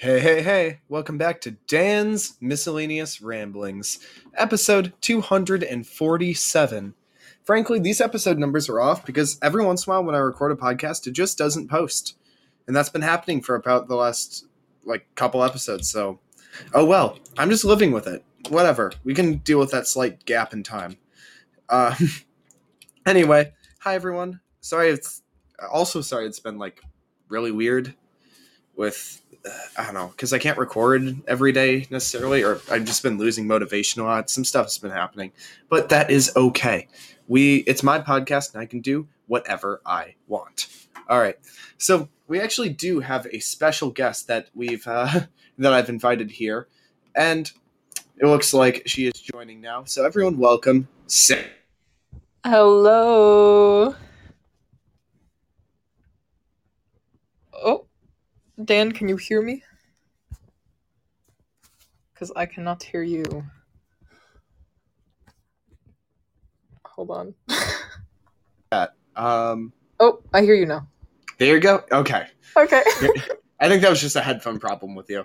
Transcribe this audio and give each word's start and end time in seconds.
Hey, 0.00 0.20
hey, 0.20 0.42
hey, 0.42 0.80
welcome 0.88 1.18
back 1.18 1.40
to 1.40 1.56
Dan's 1.66 2.36
Miscellaneous 2.40 3.20
Ramblings, 3.20 3.98
episode 4.32 4.92
247. 5.00 6.94
Frankly, 7.42 7.80
these 7.80 8.00
episode 8.00 8.38
numbers 8.38 8.68
are 8.68 8.80
off 8.80 9.04
because 9.04 9.40
every 9.42 9.64
once 9.64 9.84
in 9.84 9.90
a 9.90 9.96
while 9.96 10.04
when 10.04 10.14
I 10.14 10.18
record 10.18 10.52
a 10.52 10.54
podcast, 10.54 11.08
it 11.08 11.14
just 11.14 11.36
doesn't 11.36 11.66
post. 11.66 12.16
And 12.68 12.76
that's 12.76 12.90
been 12.90 13.02
happening 13.02 13.42
for 13.42 13.56
about 13.56 13.88
the 13.88 13.96
last, 13.96 14.46
like, 14.84 15.12
couple 15.16 15.42
episodes, 15.42 15.88
so, 15.88 16.20
oh 16.72 16.84
well, 16.84 17.18
I'm 17.36 17.50
just 17.50 17.64
living 17.64 17.90
with 17.90 18.06
it. 18.06 18.24
Whatever, 18.50 18.92
we 19.02 19.14
can 19.14 19.38
deal 19.38 19.58
with 19.58 19.72
that 19.72 19.88
slight 19.88 20.24
gap 20.24 20.52
in 20.52 20.62
time. 20.62 20.96
Uh, 21.68 21.96
anyway, 23.04 23.52
hi 23.80 23.96
everyone. 23.96 24.42
Sorry 24.60 24.90
it's, 24.90 25.24
also 25.72 26.02
sorry 26.02 26.26
it's 26.26 26.38
been, 26.38 26.56
like, 26.56 26.82
really 27.28 27.50
weird 27.50 27.96
with 28.76 29.20
I 29.76 29.84
don't 29.84 29.94
know 29.94 30.08
because 30.08 30.32
I 30.32 30.38
can't 30.38 30.58
record 30.58 31.22
every 31.26 31.52
day 31.52 31.86
necessarily, 31.90 32.42
or 32.42 32.60
I've 32.70 32.84
just 32.84 33.02
been 33.02 33.18
losing 33.18 33.46
motivation 33.46 34.02
a 34.02 34.04
lot. 34.04 34.30
Some 34.30 34.44
stuff 34.44 34.66
has 34.66 34.78
been 34.78 34.90
happening, 34.90 35.32
but 35.68 35.88
that 35.90 36.10
is 36.10 36.32
okay. 36.36 36.88
We 37.26 37.58
it's 37.58 37.82
my 37.82 37.98
podcast 38.00 38.54
and 38.54 38.62
I 38.62 38.66
can 38.66 38.80
do 38.80 39.08
whatever 39.26 39.80
I 39.84 40.14
want. 40.26 40.68
All 41.08 41.18
right, 41.18 41.36
so 41.78 42.08
we 42.26 42.40
actually 42.40 42.68
do 42.70 43.00
have 43.00 43.26
a 43.32 43.38
special 43.38 43.90
guest 43.90 44.26
that 44.28 44.48
we've 44.54 44.86
uh, 44.86 45.20
that 45.58 45.72
I've 45.72 45.88
invited 45.88 46.30
here, 46.30 46.68
and 47.14 47.50
it 48.18 48.26
looks 48.26 48.52
like 48.52 48.82
she 48.86 49.06
is 49.06 49.14
joining 49.14 49.60
now. 49.60 49.84
So 49.84 50.04
everyone, 50.04 50.38
welcome, 50.38 50.88
Sarah. 51.06 51.44
Hello. 52.44 53.94
Oh, 57.52 57.86
Dan, 58.64 58.92
can 58.92 59.08
you 59.08 59.16
hear 59.16 59.40
me? 59.40 59.62
Because 62.12 62.32
I 62.34 62.46
cannot 62.46 62.82
hear 62.82 63.02
you. 63.02 63.24
Hold 66.84 67.10
on. 67.10 67.34
Um, 69.16 69.72
Oh, 70.00 70.20
I 70.32 70.42
hear 70.42 70.54
you 70.54 70.66
now. 70.66 70.86
there 71.38 71.54
you 71.54 71.60
go. 71.60 71.82
Okay, 71.90 72.26
Okay. 72.56 72.82
I 73.60 73.68
think 73.68 73.82
that 73.82 73.90
was 73.90 74.00
just 74.00 74.14
a 74.14 74.20
headphone 74.20 74.60
problem 74.60 74.94
with 74.94 75.10
you. 75.10 75.24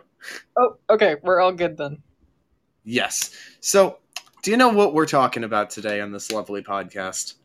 Oh, 0.57 0.77
okay. 0.89 1.17
We're 1.21 1.39
all 1.39 1.51
good 1.51 1.77
then. 1.77 2.01
Yes. 2.83 3.35
So, 3.59 3.99
do 4.41 4.49
you 4.49 4.57
know 4.57 4.69
what 4.69 4.95
we're 4.95 5.05
talking 5.05 5.43
about 5.43 5.69
today 5.69 6.01
on 6.01 6.11
this 6.11 6.31
lovely 6.31 6.63
podcast? 6.63 7.35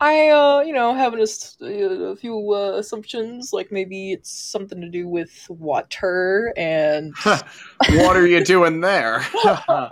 I, 0.00 0.28
uh, 0.28 0.60
you 0.60 0.72
know, 0.74 0.94
having 0.94 1.20
a, 1.20 1.22
s- 1.22 1.56
a 1.62 2.14
few 2.16 2.52
uh, 2.52 2.72
assumptions, 2.72 3.52
like 3.52 3.72
maybe 3.72 4.12
it's 4.12 4.30
something 4.30 4.80
to 4.80 4.88
do 4.88 5.08
with 5.08 5.46
water 5.48 6.52
and. 6.56 7.14
what 7.24 8.16
are 8.16 8.26
you 8.26 8.44
doing 8.44 8.80
there? 8.82 9.24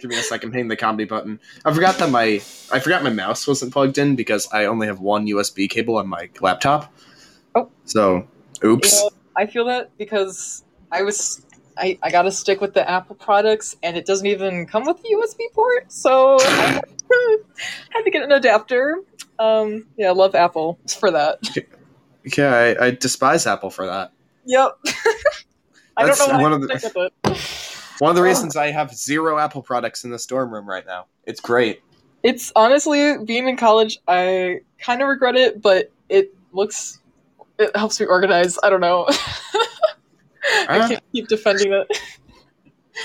Give 0.00 0.10
me 0.10 0.18
a 0.18 0.22
second, 0.22 0.52
hitting 0.52 0.68
the 0.68 0.76
comedy 0.76 1.06
button. 1.06 1.40
I 1.64 1.72
forgot 1.72 1.96
that 1.98 2.10
my 2.10 2.42
I 2.70 2.80
forgot 2.80 3.02
my 3.02 3.08
mouse 3.08 3.46
wasn't 3.46 3.72
plugged 3.72 3.96
in 3.96 4.14
because 4.14 4.46
I 4.52 4.66
only 4.66 4.86
have 4.88 5.00
one 5.00 5.26
USB 5.26 5.70
cable 5.70 5.96
on 5.96 6.06
my 6.06 6.28
laptop. 6.42 6.92
Oh. 7.54 7.70
So, 7.86 8.28
oops. 8.62 8.92
Yeah, 9.02 9.08
I 9.36 9.46
feel 9.46 9.64
that 9.66 9.96
because 9.96 10.64
I 10.92 11.02
was. 11.02 11.42
I, 11.78 11.98
I 12.02 12.10
gotta 12.10 12.32
stick 12.32 12.62
with 12.62 12.72
the 12.72 12.88
Apple 12.88 13.16
products, 13.16 13.76
and 13.82 13.96
it 13.98 14.06
doesn't 14.06 14.26
even 14.26 14.66
come 14.66 14.86
with 14.86 14.98
a 14.98 15.02
USB 15.02 15.52
port, 15.54 15.92
so 15.92 16.38
I 16.40 16.80
had 17.90 18.02
to 18.04 18.10
get 18.10 18.22
an 18.22 18.32
adapter. 18.32 18.98
Um, 19.38 19.86
yeah, 19.96 20.08
I 20.08 20.12
love 20.12 20.34
Apple 20.34 20.78
for 20.98 21.10
that. 21.10 21.38
Yeah, 22.36 22.54
I, 22.80 22.86
I 22.86 22.90
despise 22.92 23.46
Apple 23.46 23.70
for 23.70 23.86
that. 23.86 24.12
Yep. 24.46 24.78
I 25.96 26.06
don't 26.06 26.18
know 26.18 26.26
why 26.36 26.42
one 26.42 26.52
I 26.52 26.56
of 26.56 26.62
the- 26.62 27.10
it. 27.24 27.38
One 27.98 28.10
of 28.10 28.16
the 28.16 28.22
Oh. 28.22 28.24
reasons 28.24 28.56
I 28.56 28.70
have 28.70 28.94
zero 28.94 29.38
Apple 29.38 29.62
products 29.62 30.04
in 30.04 30.10
the 30.10 30.18
storm 30.18 30.52
room 30.52 30.68
right 30.68 30.84
now. 30.86 31.06
It's 31.24 31.40
great. 31.40 31.82
It's 32.22 32.52
honestly 32.54 33.16
being 33.24 33.48
in 33.48 33.56
college. 33.56 33.98
I 34.06 34.60
kind 34.78 35.00
of 35.00 35.08
regret 35.08 35.36
it, 35.36 35.62
but 35.62 35.90
it 36.08 36.34
looks. 36.52 37.00
It 37.58 37.74
helps 37.74 37.98
me 37.98 38.04
organize. 38.06 38.58
I 38.62 38.68
don't 38.68 38.80
know. 38.82 39.06
I 40.68 40.78
Ah. 40.80 40.88
can't 40.88 41.02
keep 41.12 41.28
defending 41.28 41.72
it. 41.72 41.86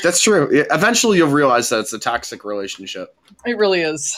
That's 0.03 0.21
true. 0.21 0.49
Eventually, 0.71 1.17
you'll 1.17 1.29
realize 1.31 1.69
that 1.69 1.79
it's 1.79 1.93
a 1.93 1.99
toxic 1.99 2.43
relationship. 2.43 3.15
It 3.45 3.57
really 3.57 3.81
is, 3.81 4.17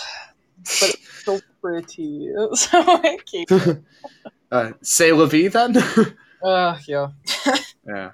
but 0.58 0.90
it's 0.90 1.24
so 1.24 1.40
pretty. 1.64 2.30
So 2.56 2.78
I 2.86 3.18
keep. 3.26 3.50
Uh, 4.52 4.72
say 4.82 5.12
la 5.14 5.26
vie, 5.26 5.48
then. 5.48 5.76
Uh, 6.44 6.78
yeah. 6.90 7.08
yeah. 7.88 8.12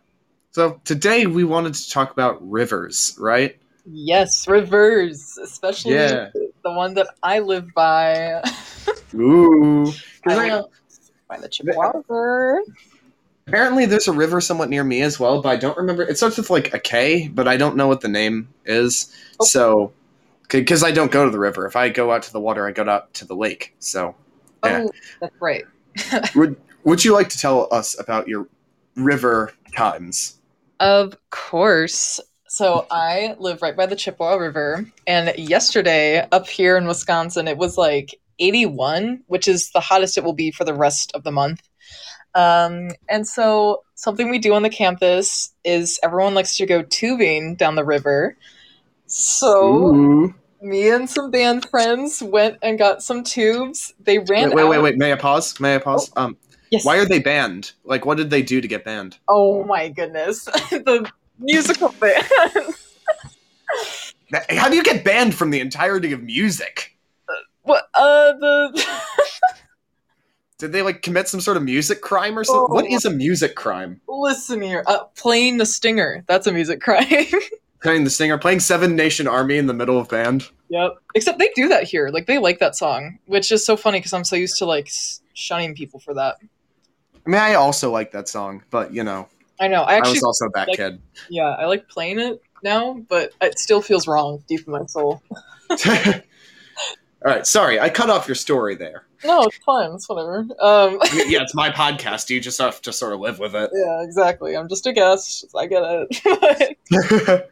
So 0.51 0.79
today 0.85 1.25
we 1.25 1.43
wanted 1.43 1.73
to 1.73 1.89
talk 1.89 2.11
about 2.11 2.37
rivers, 2.47 3.15
right? 3.19 3.57
Yes, 3.87 4.47
rivers, 4.47 5.35
especially 5.43 5.95
Yeah. 5.95 6.29
the 6.63 6.71
one 6.71 6.93
that 6.93 7.07
I 7.23 7.39
live 7.39 7.73
by. 7.73 8.43
Ooh. 9.15 9.91
I- 10.27 10.61
by 11.27 11.39
the 11.39 11.49
Chippewa 11.49 11.91
River. 11.95 12.61
apparently, 13.47 13.87
there's 13.87 14.07
a 14.07 14.13
river 14.13 14.39
somewhat 14.41 14.69
near 14.69 14.83
me 14.83 15.01
as 15.01 15.19
well, 15.19 15.41
but 15.41 15.49
I 15.49 15.55
don't 15.55 15.77
remember. 15.77 16.03
It 16.03 16.17
starts 16.17 16.37
with 16.37 16.51
like 16.51 16.71
a 16.75 16.79
K, 16.79 17.29
but 17.29 17.47
I 17.47 17.57
don't 17.57 17.75
know 17.75 17.87
what 17.87 18.01
the 18.01 18.07
name 18.09 18.49
is. 18.65 19.11
Oh. 19.39 19.45
So, 19.45 19.93
because 20.49 20.83
I 20.83 20.91
don't 20.91 21.11
go 21.11 21.25
to 21.25 21.31
the 21.31 21.39
river. 21.39 21.65
If 21.65 21.75
I 21.75 21.89
go 21.89 22.11
out 22.11 22.23
to 22.23 22.33
the 22.33 22.39
water, 22.39 22.67
I 22.67 22.71
go 22.71 22.87
out 22.89 23.13
to 23.15 23.25
the 23.25 23.35
lake. 23.35 23.75
So, 23.79 24.15
Yeah. 24.63 24.85
Oh, 24.85 24.91
that's 25.21 25.35
right. 25.39 25.65
would 26.35 26.55
would 26.83 27.03
you 27.05 27.13
like 27.13 27.29
to 27.29 27.37
tell 27.37 27.67
us 27.71 27.99
about 27.99 28.27
your 28.27 28.47
river 28.95 29.53
times? 29.75 30.39
Of 30.79 31.15
course. 31.29 32.19
So 32.47 32.87
I 32.89 33.35
live 33.37 33.61
right 33.61 33.77
by 33.77 33.85
the 33.85 33.95
Chippewa 33.95 34.35
River, 34.35 34.85
and 35.05 35.37
yesterday 35.37 36.25
up 36.31 36.47
here 36.47 36.77
in 36.77 36.87
Wisconsin, 36.87 37.47
it 37.47 37.57
was 37.57 37.77
like 37.77 38.15
81, 38.39 39.23
which 39.27 39.47
is 39.47 39.69
the 39.71 39.79
hottest 39.79 40.17
it 40.17 40.23
will 40.23 40.33
be 40.33 40.49
for 40.49 40.63
the 40.63 40.73
rest 40.73 41.11
of 41.13 41.23
the 41.23 41.31
month. 41.31 41.61
Um, 42.35 42.89
and 43.07 43.27
so 43.27 43.83
something 43.95 44.29
we 44.29 44.39
do 44.39 44.53
on 44.53 44.63
the 44.63 44.69
campus 44.69 45.53
is 45.63 45.99
everyone 46.03 46.33
likes 46.33 46.57
to 46.57 46.65
go 46.65 46.81
tubing 46.81 47.55
down 47.55 47.75
the 47.75 47.85
river. 47.85 48.37
So 49.09 49.93
Ooh. 49.95 50.35
me 50.61 50.89
and 50.89 51.09
some 51.09 51.31
band 51.31 51.67
friends 51.69 52.21
went 52.23 52.57
and 52.61 52.77
got 52.77 53.01
some 53.03 53.23
tubes. 53.23 53.93
They 53.99 54.19
ran 54.19 54.49
Wait, 54.49 54.55
wait, 54.55 54.63
wait, 54.69 54.77
out- 54.77 54.83
wait. 54.83 54.97
May 54.97 55.11
I 55.11 55.15
pause? 55.15 55.59
May 55.59 55.75
I 55.75 55.79
pause? 55.79 56.11
Um, 56.15 56.37
Yes. 56.71 56.85
why 56.85 56.97
are 56.99 57.05
they 57.05 57.17
banned? 57.17 57.71
Like, 57.83 58.05
what 58.05 58.17
did 58.17 58.29
they 58.29 58.43
do 58.43 58.61
to 58.61 58.67
get 58.67 58.85
banned? 58.85 59.17
Oh 59.27 59.63
my 59.63 59.89
goodness. 59.89 60.45
the 60.69 61.09
musical 61.39 61.89
band. 61.99 62.23
How 64.51 64.69
do 64.69 64.75
you 64.75 64.83
get 64.83 65.03
banned 65.03 65.33
from 65.33 65.49
the 65.49 65.59
entirety 65.59 66.11
of 66.11 66.21
music? 66.21 66.95
what 67.63 67.87
uh 67.95 68.33
the 68.33 68.85
Did 70.59 70.71
they 70.71 70.81
like 70.83 71.01
commit 71.01 71.27
some 71.27 71.39
sort 71.41 71.57
of 71.57 71.63
music 71.63 72.01
crime 72.01 72.37
or 72.37 72.43
something? 72.43 72.67
Oh. 72.69 72.73
What 72.73 72.85
is 72.85 73.03
a 73.05 73.09
music 73.09 73.55
crime? 73.55 73.99
listen 74.07 74.61
here. 74.61 74.83
Uh 74.85 75.05
playing 75.17 75.57
the 75.57 75.65
stinger. 75.65 76.23
That's 76.27 76.45
a 76.45 76.51
music 76.51 76.81
crime. 76.81 77.07
Playing 77.81 78.03
the 78.03 78.09
singer, 78.09 78.37
playing 78.37 78.59
Seven 78.59 78.95
Nation 78.95 79.27
Army 79.27 79.57
in 79.57 79.67
the 79.67 79.73
middle 79.73 79.97
of 79.97 80.09
band. 80.09 80.49
yep. 80.69 80.97
Except 81.15 81.39
they 81.39 81.49
do 81.55 81.69
that 81.69 81.83
here. 81.83 82.09
Like 82.09 82.25
they 82.27 82.37
like 82.37 82.59
that 82.59 82.75
song, 82.75 83.19
which 83.25 83.51
is 83.51 83.65
so 83.65 83.77
funny 83.77 83.99
because 83.99 84.11
I'm 84.13 84.25
so 84.25 84.35
used 84.35 84.57
to 84.57 84.65
like 84.65 84.89
shunning 85.33 85.75
people 85.75 85.99
for 85.99 86.13
that. 86.15 86.35
I 87.25 87.29
mean, 87.29 87.39
I 87.39 87.53
also 87.53 87.89
like 87.91 88.11
that 88.11 88.27
song, 88.27 88.63
but 88.69 88.93
you 88.93 89.03
know, 89.03 89.27
I 89.61 89.67
know. 89.69 89.83
I 89.83 89.97
I, 89.97 90.09
was 90.09 90.21
also 90.23 90.49
that 90.55 90.67
like- 90.67 90.77
kid. 90.77 91.01
yeah, 91.29 91.43
I 91.49 91.65
like 91.67 91.87
playing 91.89 92.19
it 92.19 92.41
now, 92.63 92.99
but 93.07 93.31
it 93.41 93.57
still 93.59 93.81
feels 93.81 94.07
wrong 94.07 94.43
deep 94.47 94.65
in 94.67 94.73
my 94.73 94.85
soul. 94.85 95.21
All 97.25 97.33
right, 97.33 97.45
sorry, 97.45 97.79
I 97.79 97.89
cut 97.89 98.09
off 98.09 98.27
your 98.27 98.35
story 98.35 98.75
there. 98.75 99.05
No, 99.25 99.43
it's 99.43 99.57
fine. 99.65 99.91
It's 99.93 100.07
whatever. 100.07 100.39
Um 100.61 100.97
yeah, 101.27 101.41
it's 101.41 101.53
my 101.55 101.69
podcast. 101.69 102.29
You 102.29 102.39
just 102.39 102.59
have 102.59 102.81
to 102.83 102.93
sort 102.93 103.13
of 103.13 103.19
live 103.19 103.39
with 103.39 103.55
it. 103.55 103.69
Yeah, 103.73 104.03
exactly. 104.03 104.55
I'm 104.55 104.69
just 104.69 104.85
a 104.87 104.93
guest. 104.93 105.45
I 105.55 105.65
get 105.67 105.83
it. 105.83 107.51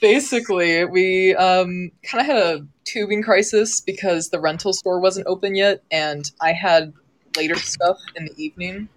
Basically 0.00 0.84
we 0.84 1.34
um, 1.34 1.90
kind 2.02 2.20
of 2.20 2.26
had 2.26 2.36
a 2.36 2.66
tubing 2.84 3.22
crisis 3.22 3.80
because 3.80 4.30
the 4.30 4.40
rental 4.40 4.72
store 4.72 5.00
wasn't 5.00 5.26
open 5.26 5.54
yet 5.54 5.82
and 5.90 6.30
i 6.40 6.52
had 6.52 6.92
later 7.38 7.54
stuff 7.54 7.98
in 8.16 8.26
the 8.26 8.42
evening. 8.42 8.88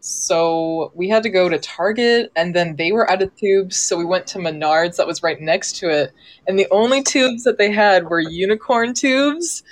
So 0.00 0.92
we 0.94 1.08
had 1.08 1.22
to 1.24 1.30
go 1.30 1.48
to 1.48 1.58
target 1.58 2.32
and 2.34 2.54
then 2.54 2.76
they 2.76 2.90
were 2.90 3.10
out 3.10 3.22
of 3.22 3.34
tubes 3.36 3.76
so 3.76 3.98
we 3.98 4.04
went 4.04 4.26
to 4.28 4.38
menards 4.38 4.96
that 4.96 5.06
was 5.06 5.22
right 5.22 5.40
next 5.40 5.76
to 5.76 5.90
it. 5.90 6.12
And 6.46 6.58
the 6.58 6.66
only 6.70 7.02
tubes 7.02 7.44
that 7.44 7.58
they 7.58 7.70
had 7.70 8.08
were 8.08 8.20
unicorn 8.20 8.94
tubes. 8.94 9.62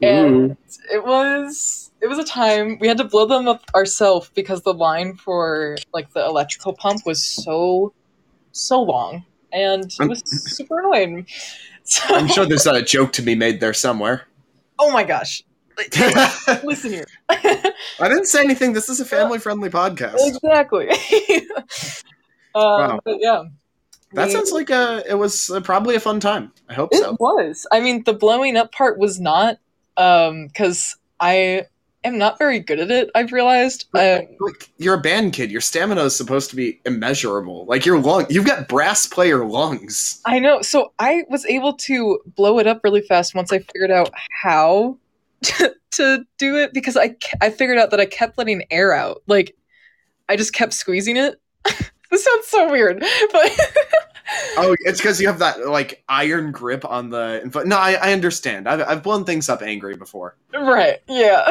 And 0.00 0.56
it 0.92 1.04
was 1.04 1.90
it 2.00 2.06
was 2.06 2.18
a 2.18 2.24
time 2.24 2.78
we 2.80 2.86
had 2.86 2.98
to 2.98 3.04
blow 3.04 3.26
them 3.26 3.48
up 3.48 3.62
ourselves 3.74 4.30
because 4.34 4.62
the 4.62 4.72
line 4.72 5.16
for 5.16 5.76
like 5.92 6.12
the 6.12 6.24
electrical 6.24 6.72
pump 6.72 7.04
was 7.04 7.22
so 7.24 7.92
so 8.52 8.80
long 8.80 9.24
and 9.52 9.84
it 10.00 10.08
was 10.08 10.22
super 10.24 10.80
annoying 10.80 11.26
so 11.84 12.14
I'm 12.14 12.28
sure 12.28 12.46
there's 12.46 12.66
not 12.66 12.76
a 12.76 12.82
joke 12.94 13.12
to 13.14 13.22
be 13.22 13.34
made 13.34 13.60
there 13.60 13.74
somewhere. 13.74 14.26
oh 14.78 14.90
my 14.92 15.04
gosh 15.04 15.42
listen 16.64 16.92
here 16.92 17.06
I 18.00 18.08
didn't 18.08 18.26
say 18.26 18.42
anything. 18.42 18.72
This 18.72 18.88
is 18.88 19.00
a 19.00 19.04
family-friendly 19.04 19.70
podcast. 19.70 20.16
exactly 20.18 20.88
uh, 22.54 22.54
wow. 22.54 23.00
But 23.04 23.16
yeah. 23.20 23.44
That 24.12 24.28
we, 24.28 24.32
sounds 24.32 24.52
like 24.52 24.70
a. 24.70 25.02
It 25.08 25.14
was 25.14 25.50
uh, 25.50 25.60
probably 25.60 25.94
a 25.94 26.00
fun 26.00 26.18
time. 26.18 26.52
I 26.68 26.74
hope 26.74 26.92
it 26.92 26.98
so. 26.98 27.12
It 27.12 27.20
was. 27.20 27.66
I 27.70 27.80
mean, 27.80 28.04
the 28.04 28.14
blowing 28.14 28.56
up 28.56 28.72
part 28.72 28.98
was 28.98 29.20
not, 29.20 29.58
because 29.96 30.94
um, 30.94 31.00
I 31.20 31.66
am 32.04 32.18
not 32.18 32.38
very 32.38 32.60
good 32.60 32.78
at 32.78 32.90
it. 32.90 33.10
I've 33.14 33.32
realized. 33.32 33.86
Uh, 33.94 34.20
like, 34.40 34.70
you're 34.78 34.94
a 34.94 35.00
band 35.00 35.32
kid. 35.32 35.50
Your 35.50 35.60
stamina 35.60 36.02
is 36.02 36.16
supposed 36.16 36.50
to 36.50 36.56
be 36.56 36.80
immeasurable. 36.84 37.66
Like 37.66 37.84
your 37.84 37.98
lung, 38.00 38.26
you've 38.28 38.46
got 38.46 38.68
brass 38.68 39.06
player 39.06 39.44
lungs. 39.44 40.20
I 40.24 40.38
know. 40.38 40.62
So 40.62 40.92
I 40.98 41.24
was 41.28 41.44
able 41.46 41.74
to 41.74 42.20
blow 42.36 42.58
it 42.58 42.66
up 42.66 42.80
really 42.84 43.02
fast 43.02 43.34
once 43.34 43.52
I 43.52 43.58
figured 43.58 43.90
out 43.90 44.10
how 44.30 44.96
to, 45.42 45.74
to 45.92 46.24
do 46.38 46.56
it 46.56 46.72
because 46.72 46.96
I 46.96 47.16
I 47.40 47.50
figured 47.50 47.78
out 47.78 47.90
that 47.90 48.00
I 48.00 48.06
kept 48.06 48.38
letting 48.38 48.64
air 48.70 48.92
out. 48.92 49.22
Like 49.26 49.56
I 50.28 50.36
just 50.36 50.52
kept 50.52 50.72
squeezing 50.74 51.16
it. 51.16 51.40
this 52.10 52.24
sounds 52.24 52.46
so 52.46 52.70
weird, 52.70 53.00
but 53.32 53.60
oh, 54.56 54.76
it's 54.80 55.00
because 55.00 55.20
you 55.20 55.26
have 55.26 55.38
that 55.38 55.66
like 55.66 56.02
iron 56.08 56.52
grip 56.52 56.84
on 56.84 57.10
the. 57.10 57.62
No, 57.64 57.76
I, 57.76 57.94
I 57.94 58.12
understand. 58.12 58.68
I've, 58.68 58.80
I've 58.80 59.02
blown 59.02 59.24
things 59.24 59.48
up 59.48 59.62
angry 59.62 59.96
before. 59.96 60.36
Right. 60.54 60.98
Yeah. 61.08 61.50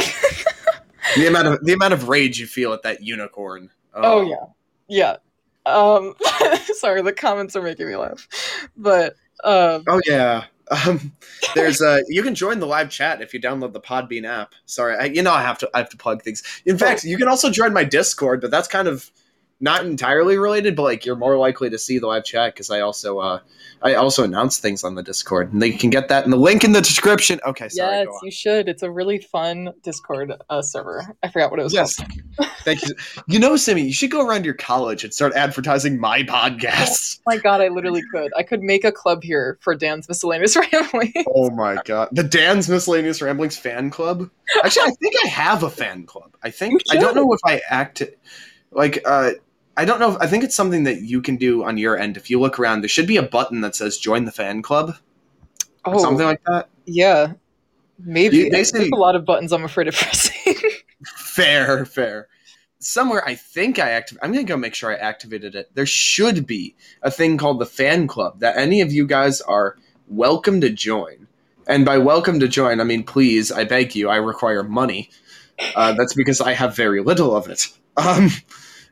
the 1.15 1.27
amount 1.27 1.47
of 1.47 1.63
the 1.63 1.73
amount 1.73 1.93
of 1.93 2.09
rage 2.09 2.39
you 2.39 2.47
feel 2.47 2.73
at 2.73 2.83
that 2.83 3.01
unicorn. 3.01 3.69
Oh, 3.93 4.19
oh 4.19 4.21
yeah, 4.87 5.17
yeah. 5.65 5.73
Um, 5.73 6.15
sorry, 6.75 7.01
the 7.01 7.13
comments 7.13 7.55
are 7.55 7.61
making 7.61 7.87
me 7.87 7.95
laugh, 7.95 8.27
but 8.75 9.15
um, 9.43 9.83
oh 9.87 10.01
yeah. 10.05 10.45
Um, 10.69 11.13
there's 11.55 11.81
uh, 11.81 12.01
you 12.09 12.21
can 12.23 12.35
join 12.35 12.59
the 12.59 12.67
live 12.67 12.89
chat 12.89 13.21
if 13.21 13.33
you 13.33 13.39
download 13.39 13.71
the 13.71 13.79
Podbean 13.79 14.25
app. 14.25 14.53
Sorry, 14.65 14.97
I, 14.97 15.05
you 15.05 15.21
know 15.21 15.31
I 15.31 15.41
have 15.41 15.57
to 15.59 15.69
I 15.73 15.79
have 15.79 15.89
to 15.89 15.97
plug 15.97 16.23
things. 16.23 16.43
In 16.65 16.77
fact, 16.77 17.03
you 17.03 17.17
can 17.17 17.27
also 17.27 17.49
join 17.49 17.73
my 17.73 17.85
Discord, 17.85 18.41
but 18.41 18.51
that's 18.51 18.67
kind 18.67 18.87
of 18.87 19.09
not 19.59 19.85
entirely 19.85 20.37
related, 20.37 20.75
but 20.75 20.83
like 20.83 21.05
you're 21.05 21.15
more 21.15 21.37
likely 21.37 21.69
to 21.69 21.79
see 21.79 21.97
the 21.97 22.07
live 22.07 22.23
chat 22.23 22.53
because 22.53 22.69
I 22.69 22.81
also 22.81 23.19
uh, 23.19 23.39
I 23.81 23.95
also 23.95 24.23
announce 24.23 24.59
things 24.59 24.83
on 24.83 24.95
the 24.95 25.01
Discord, 25.01 25.51
and 25.51 25.61
they 25.61 25.71
can 25.71 25.89
get 25.89 26.09
that 26.09 26.25
in 26.25 26.31
the 26.31 26.37
link 26.37 26.63
in 26.63 26.73
the 26.73 26.81
description. 26.81 27.39
Okay, 27.45 27.67
sorry. 27.69 27.97
Yes, 27.97 28.07
you 28.21 28.31
should. 28.31 28.69
It's 28.69 28.83
a 28.83 28.91
really 28.91 29.19
fun 29.19 29.73
Discord 29.81 30.33
uh, 30.49 30.61
server. 30.61 31.15
I 31.23 31.29
forgot 31.29 31.49
what 31.49 31.59
it 31.59 31.63
was. 31.63 31.73
Yes, 31.73 31.99
thank 32.61 32.87
you. 32.87 32.93
You 33.27 33.39
know, 33.39 33.55
Sammy, 33.55 33.81
you 33.81 33.93
should 33.93 34.11
go 34.11 34.25
around 34.27 34.45
your 34.45 34.53
college 34.53 35.03
and 35.03 35.11
start 35.11 35.33
advertising 35.33 35.99
my 35.99 36.21
podcast. 36.23 37.19
Oh 37.19 37.33
my 37.33 37.37
god, 37.37 37.61
I 37.61 37.69
literally 37.69 38.03
could. 38.13 38.31
I 38.37 38.43
could 38.43 38.61
make 38.61 38.83
a 38.83 38.91
club 38.91 39.23
here 39.23 39.57
for 39.61 39.73
Dan's 39.75 40.07
miscellaneous 40.07 40.55
ramblings. 40.71 41.13
Oh 41.33 41.49
my 41.49 41.81
god, 41.83 42.09
the 42.11 42.23
Dan's 42.23 42.69
miscellaneous 42.69 43.23
ramblings 43.23 43.57
fan 43.57 43.89
club. 43.89 44.29
Actually, 44.63 44.83
I 44.83 44.91
think 44.91 45.15
I 45.25 45.27
have 45.29 45.63
a 45.63 45.69
fan 45.69 46.05
club. 46.05 46.35
I 46.43 46.51
think 46.51 46.83
I 46.91 46.97
don't 46.97 47.15
know 47.15 47.33
if 47.33 47.39
I 47.43 47.61
act 47.69 48.03
like 48.71 49.01
uh 49.05 49.31
I 49.77 49.85
don't 49.85 49.99
know. 49.99 50.13
If, 50.13 50.17
I 50.19 50.25
think 50.25 50.43
it's 50.43 50.55
something 50.55 50.83
that 50.85 51.03
you 51.03 51.21
can 51.21 51.37
do 51.37 51.63
on 51.63 51.77
your 51.77 51.95
end. 51.97 52.17
If 52.17 52.31
you 52.31 52.39
look 52.39 52.57
around, 52.57 52.81
there 52.81 52.89
should 52.89 53.05
be 53.07 53.17
a 53.17 53.23
button 53.23 53.61
that 53.61 53.75
says 53.75 53.97
"Join 53.97 54.25
the 54.25 54.31
fan 54.31 54.63
club." 54.63 54.95
Oh, 55.85 55.99
something 55.99 56.25
like 56.25 56.41
that. 56.45 56.69
Yeah, 56.85 57.33
maybe. 57.99 58.37
You, 58.37 58.49
There's 58.49 58.73
a 58.73 58.89
lot 58.95 59.15
of 59.15 59.23
buttons. 59.23 59.53
I'm 59.53 59.63
afraid 59.63 59.87
of 59.87 59.95
pressing. 59.95 60.55
fair, 61.05 61.85
fair. 61.85 62.27
Somewhere, 62.79 63.23
I 63.25 63.35
think 63.35 63.77
I 63.77 63.91
active. 63.91 64.17
I'm 64.21 64.31
gonna 64.31 64.43
go 64.43 64.57
make 64.57 64.73
sure 64.73 64.91
I 64.91 64.95
activated 64.95 65.53
it. 65.53 65.69
There 65.75 65.85
should 65.85 66.47
be 66.47 66.75
a 67.03 67.11
thing 67.11 67.37
called 67.37 67.59
the 67.59 67.65
fan 67.65 68.07
club 68.07 68.39
that 68.39 68.57
any 68.57 68.81
of 68.81 68.91
you 68.91 69.05
guys 69.05 69.41
are 69.41 69.77
welcome 70.07 70.59
to 70.61 70.71
join. 70.71 71.27
And 71.67 71.85
by 71.85 71.99
welcome 71.99 72.39
to 72.39 72.47
join, 72.47 72.81
I 72.81 72.83
mean 72.83 73.03
please. 73.03 73.51
I 73.51 73.63
beg 73.63 73.95
you. 73.95 74.09
I 74.09 74.15
require 74.15 74.63
money. 74.63 75.11
Uh, 75.75 75.93
that's 75.93 76.13
because 76.15 76.41
I 76.41 76.53
have 76.53 76.75
very 76.75 77.01
little 77.01 77.35
of 77.35 77.47
it. 77.47 77.67
Um, 77.97 78.29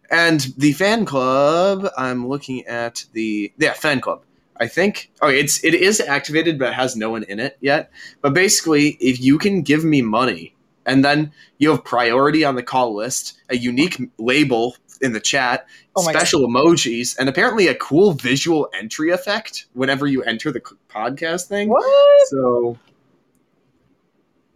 and 0.09 0.41
the 0.57 0.73
fan 0.73 1.05
club, 1.05 1.87
I'm 1.97 2.27
looking 2.27 2.65
at 2.65 3.05
the 3.13 3.51
yeah 3.57 3.73
fan 3.73 4.01
club. 4.01 4.23
I 4.57 4.67
think 4.67 5.11
oh 5.21 5.27
it's 5.27 5.63
it 5.63 5.73
is 5.73 5.99
activated, 5.99 6.59
but 6.59 6.69
it 6.69 6.75
has 6.75 6.95
no 6.95 7.09
one 7.09 7.23
in 7.23 7.39
it 7.39 7.57
yet. 7.61 7.91
But 8.21 8.33
basically, 8.33 8.97
if 8.99 9.19
you 9.19 9.37
can 9.37 9.61
give 9.61 9.83
me 9.83 10.01
money, 10.01 10.55
and 10.85 11.03
then 11.03 11.31
you 11.57 11.71
have 11.71 11.83
priority 11.83 12.43
on 12.45 12.55
the 12.55 12.63
call 12.63 12.95
list, 12.95 13.37
a 13.49 13.57
unique 13.57 14.09
label 14.17 14.75
in 15.01 15.13
the 15.13 15.19
chat, 15.19 15.67
oh 15.95 16.03
special 16.03 16.41
God. 16.41 16.49
emojis, 16.49 17.17
and 17.17 17.27
apparently 17.27 17.67
a 17.67 17.75
cool 17.75 18.13
visual 18.13 18.69
entry 18.77 19.11
effect 19.11 19.65
whenever 19.73 20.07
you 20.07 20.23
enter 20.23 20.51
the 20.51 20.61
podcast 20.89 21.47
thing. 21.47 21.69
What? 21.69 22.27
So 22.27 22.77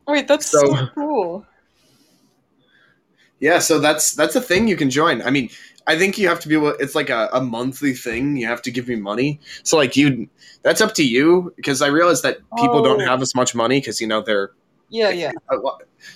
wait, 0.08 0.28
that's 0.28 0.48
so, 0.50 0.60
so 0.60 0.88
cool. 0.96 1.46
Yeah, 3.40 3.60
so 3.60 3.80
that's 3.80 4.14
that's 4.14 4.36
a 4.36 4.42
thing 4.42 4.68
you 4.68 4.76
can 4.76 4.90
join. 4.90 5.22
I 5.22 5.30
mean, 5.30 5.50
I 5.88 5.98
think 5.98 6.18
you 6.18 6.28
have 6.28 6.40
to 6.42 6.48
be 6.48 6.56
able. 6.56 6.70
It's 6.80 6.94
like 6.94 7.10
a, 7.10 7.30
a 7.34 7.42
monthly 7.42 7.94
thing. 7.94 8.38
You 8.38 8.48
have 8.48 8.62
to 8.64 8.72
give 8.72 8.88
me 8.88 8.96
money. 8.96 9.40
So 9.64 9.78
like 9.78 9.96
you, 9.96 10.30
that's 10.62 10.82
up 10.82 10.94
to 10.96 11.04
you 11.04 11.54
because 11.56 11.82
I 11.82 11.88
realize 11.88 12.22
that 12.22 12.38
people 12.58 12.80
oh. 12.80 12.84
don't 12.84 13.00
have 13.00 13.22
as 13.22 13.34
much 13.34 13.56
money 13.56 13.80
because 13.80 14.00
you 14.02 14.08
know 14.08 14.22
they're. 14.22 14.52
Yeah, 14.90 15.10
yeah. 15.10 15.32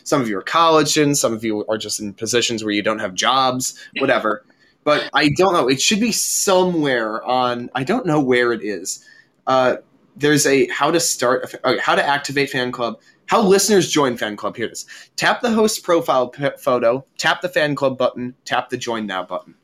Some 0.03 0.21
of 0.21 0.27
you 0.27 0.37
are 0.37 0.41
college 0.41 0.89
students. 0.89 1.21
Some 1.21 1.33
of 1.33 1.43
you 1.43 1.65
are 1.67 1.77
just 1.77 1.99
in 1.99 2.13
positions 2.13 2.63
where 2.63 2.73
you 2.73 2.81
don't 2.81 2.99
have 2.99 3.13
jobs. 3.13 3.79
Whatever. 3.99 4.45
but 4.83 5.09
I 5.13 5.29
don't 5.29 5.53
know. 5.53 5.67
It 5.69 5.81
should 5.81 5.99
be 5.99 6.11
somewhere 6.11 7.23
on. 7.23 7.69
I 7.73 7.83
don't 7.83 8.05
know 8.05 8.19
where 8.19 8.51
it 8.51 8.63
is. 8.63 9.05
Uh, 9.47 9.77
there's 10.15 10.45
a 10.45 10.67
how 10.67 10.91
to 10.91 10.99
start 10.99 11.55
a, 11.63 11.79
how 11.79 11.95
to 11.95 12.05
activate 12.05 12.49
fan 12.49 12.71
club 12.71 12.99
how 13.27 13.41
listeners 13.41 13.89
join 13.89 14.17
fan 14.17 14.35
club. 14.35 14.55
Here 14.55 14.67
it 14.67 14.73
is. 14.73 14.85
Tap 15.15 15.41
the 15.41 15.51
host 15.51 15.83
profile 15.83 16.29
p- 16.29 16.49
photo, 16.57 17.05
tap 17.17 17.41
the 17.41 17.49
fan 17.49 17.75
club 17.75 17.97
button, 17.97 18.35
tap 18.45 18.69
the 18.69 18.77
join 18.77 19.05
now 19.05 19.23
button. 19.23 19.55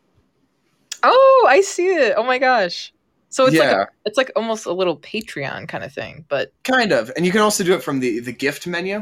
Oh, 1.03 1.47
I 1.49 1.61
see 1.61 1.87
it. 1.87 2.13
Oh 2.17 2.23
my 2.23 2.37
gosh. 2.37 2.93
So 3.29 3.45
it's 3.45 3.55
yeah. 3.55 3.71
like 3.71 3.75
a, 3.75 3.87
it's 4.05 4.17
like 4.17 4.31
almost 4.35 4.65
a 4.65 4.73
little 4.73 4.97
Patreon 4.97 5.67
kind 5.67 5.83
of 5.83 5.93
thing, 5.93 6.25
but 6.29 6.51
kind 6.63 6.91
of. 6.91 7.11
And 7.15 7.25
you 7.25 7.31
can 7.31 7.41
also 7.41 7.63
do 7.63 7.73
it 7.73 7.83
from 7.83 7.99
the 7.99 8.19
the 8.19 8.33
gift 8.33 8.65
menu. 8.65 8.97
Uh, 8.97 9.01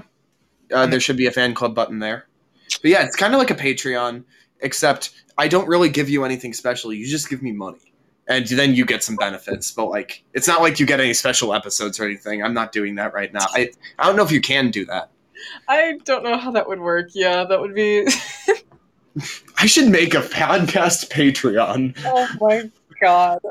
mm-hmm. 0.69 0.91
There 0.91 0.99
should 0.99 1.17
be 1.17 1.27
a 1.27 1.31
fan 1.31 1.53
club 1.53 1.73
button 1.73 1.99
there. 1.99 2.27
But 2.81 2.91
yeah, 2.91 3.03
it's 3.05 3.15
kind 3.15 3.33
of 3.33 3.39
like 3.39 3.51
a 3.51 3.55
Patreon, 3.55 4.25
except 4.59 5.11
I 5.37 5.47
don't 5.47 5.67
really 5.67 5.87
give 5.87 6.09
you 6.09 6.25
anything 6.25 6.53
special. 6.53 6.91
You 6.91 7.07
just 7.07 7.29
give 7.29 7.41
me 7.41 7.53
money 7.53 7.86
and 8.27 8.45
then 8.47 8.75
you 8.75 8.85
get 8.85 9.03
some 9.03 9.15
benefits. 9.15 9.71
But 9.71 9.85
like, 9.85 10.23
it's 10.33 10.47
not 10.47 10.61
like 10.61 10.79
you 10.79 10.85
get 10.85 10.99
any 10.99 11.13
special 11.13 11.53
episodes 11.53 11.99
or 11.99 12.05
anything. 12.05 12.43
I'm 12.43 12.53
not 12.53 12.71
doing 12.71 12.95
that 12.95 13.13
right 13.13 13.33
now. 13.33 13.45
I 13.53 13.71
I 13.97 14.05
don't 14.05 14.15
know 14.15 14.23
if 14.23 14.31
you 14.31 14.41
can 14.41 14.71
do 14.71 14.85
that. 14.85 15.09
I 15.67 15.99
don't 16.03 16.23
know 16.23 16.37
how 16.37 16.51
that 16.51 16.67
would 16.67 16.79
work. 16.79 17.09
Yeah, 17.13 17.43
that 17.45 17.59
would 17.59 17.75
be. 17.75 18.07
I 19.57 19.65
should 19.65 19.89
make 19.89 20.13
a 20.13 20.21
podcast 20.21 21.09
Patreon. 21.09 21.97
Oh 22.05 22.27
my 22.39 22.69
god. 23.01 23.39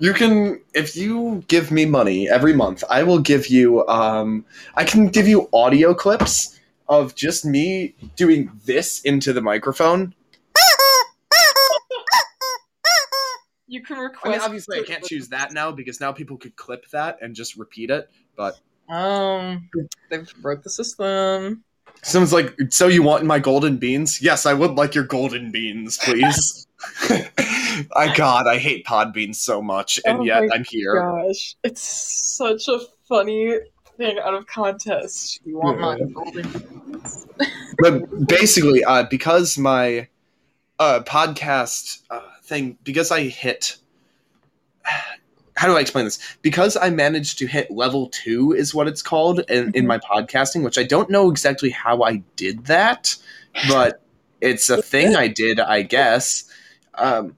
You 0.00 0.12
can, 0.12 0.60
if 0.74 0.94
you 0.94 1.42
give 1.48 1.72
me 1.72 1.84
money 1.84 2.28
every 2.28 2.52
month, 2.52 2.84
I 2.88 3.02
will 3.02 3.18
give 3.18 3.48
you. 3.48 3.84
Um, 3.88 4.44
I 4.76 4.84
can 4.84 5.08
give 5.08 5.26
you 5.26 5.48
audio 5.52 5.92
clips 5.92 6.56
of 6.88 7.16
just 7.16 7.44
me 7.44 7.96
doing 8.14 8.50
this 8.64 9.00
into 9.00 9.32
the 9.32 9.40
microphone 9.40 10.14
You 13.78 13.84
can 13.84 13.98
request. 13.98 14.26
I 14.26 14.30
mean, 14.30 14.40
obviously, 14.40 14.80
I 14.80 14.82
can't 14.82 15.04
choose 15.04 15.28
that 15.28 15.52
now 15.52 15.70
because 15.70 16.00
now 16.00 16.10
people 16.10 16.36
could 16.36 16.56
clip 16.56 16.88
that 16.90 17.18
and 17.22 17.32
just 17.32 17.56
repeat 17.56 17.90
it. 17.90 18.10
But 18.34 18.58
um, 18.88 19.70
they've 20.10 20.28
broke 20.42 20.64
the 20.64 20.70
system. 20.70 21.62
Someone's 22.02 22.32
like, 22.32 22.56
"So 22.70 22.88
you 22.88 23.04
want 23.04 23.24
my 23.24 23.38
golden 23.38 23.76
beans?" 23.76 24.20
Yes, 24.20 24.46
I 24.46 24.54
would 24.54 24.72
like 24.72 24.96
your 24.96 25.04
golden 25.04 25.52
beans, 25.52 25.96
please. 25.98 26.66
I 27.94 28.12
God, 28.16 28.48
I 28.48 28.58
hate 28.58 28.84
pod 28.84 29.12
beans 29.12 29.40
so 29.40 29.62
much, 29.62 30.00
and 30.04 30.18
oh 30.18 30.24
yet 30.24 30.42
I'm 30.52 30.64
here. 30.64 31.00
Gosh, 31.00 31.54
it's 31.62 31.82
such 31.82 32.66
a 32.66 32.80
funny 33.08 33.54
thing 33.96 34.18
out 34.18 34.34
of 34.34 34.44
contest. 34.48 35.40
You 35.44 35.58
want 35.58 35.78
yeah. 35.78 35.84
my 35.84 36.12
golden 36.12 36.50
beans? 36.50 37.28
but 37.78 38.26
basically, 38.26 38.82
uh, 38.82 39.04
because 39.04 39.56
my 39.56 40.08
uh, 40.80 41.02
podcast. 41.06 42.02
Uh, 42.10 42.22
thing 42.48 42.78
because 42.84 43.10
I 43.10 43.22
hit. 43.22 43.76
How 45.56 45.66
do 45.66 45.76
I 45.76 45.80
explain 45.80 46.04
this? 46.04 46.20
Because 46.40 46.76
I 46.76 46.88
managed 46.88 47.38
to 47.40 47.48
hit 47.48 47.68
level 47.68 48.10
two, 48.10 48.52
is 48.52 48.76
what 48.76 48.86
it's 48.86 49.02
called 49.02 49.40
in, 49.50 49.64
in 49.66 49.72
mm-hmm. 49.72 49.86
my 49.88 49.98
podcasting, 49.98 50.62
which 50.62 50.78
I 50.78 50.84
don't 50.84 51.10
know 51.10 51.32
exactly 51.32 51.70
how 51.70 52.02
I 52.02 52.22
did 52.36 52.66
that, 52.66 53.16
but 53.66 54.00
it's 54.40 54.70
a 54.70 54.80
thing 54.80 55.16
I 55.16 55.26
did, 55.26 55.58
I 55.58 55.82
guess. 55.82 56.48
Um, 56.94 57.36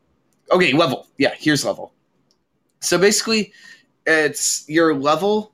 okay, 0.52 0.74
level. 0.74 1.06
Yeah, 1.16 1.32
here's 1.34 1.64
level. 1.64 1.94
So 2.80 2.98
basically, 2.98 3.54
it's 4.06 4.68
your 4.68 4.94
level 4.94 5.52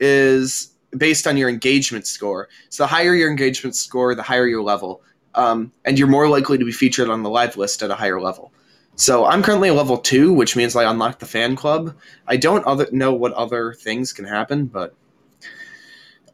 is 0.00 0.74
based 0.96 1.26
on 1.26 1.36
your 1.36 1.48
engagement 1.48 2.06
score. 2.06 2.48
So 2.68 2.84
the 2.84 2.88
higher 2.88 3.14
your 3.14 3.30
engagement 3.30 3.76
score, 3.76 4.14
the 4.14 4.22
higher 4.22 4.46
your 4.46 4.62
level. 4.62 5.02
Um, 5.34 5.72
and 5.84 5.98
you're 5.98 6.08
more 6.08 6.28
likely 6.28 6.58
to 6.58 6.64
be 6.64 6.72
featured 6.72 7.08
on 7.08 7.22
the 7.22 7.30
live 7.30 7.56
list 7.56 7.82
at 7.82 7.90
a 7.90 7.94
higher 7.94 8.20
level. 8.20 8.52
So 8.96 9.24
I'm 9.24 9.42
currently 9.42 9.68
a 9.68 9.74
level 9.74 9.98
two, 9.98 10.32
which 10.32 10.54
means 10.54 10.76
I 10.76 10.88
unlock 10.88 11.18
the 11.18 11.26
fan 11.26 11.56
club. 11.56 11.96
I 12.28 12.36
don't 12.36 12.64
other, 12.64 12.86
know 12.92 13.12
what 13.12 13.32
other 13.32 13.74
things 13.74 14.12
can 14.12 14.24
happen, 14.24 14.66
but 14.66 14.94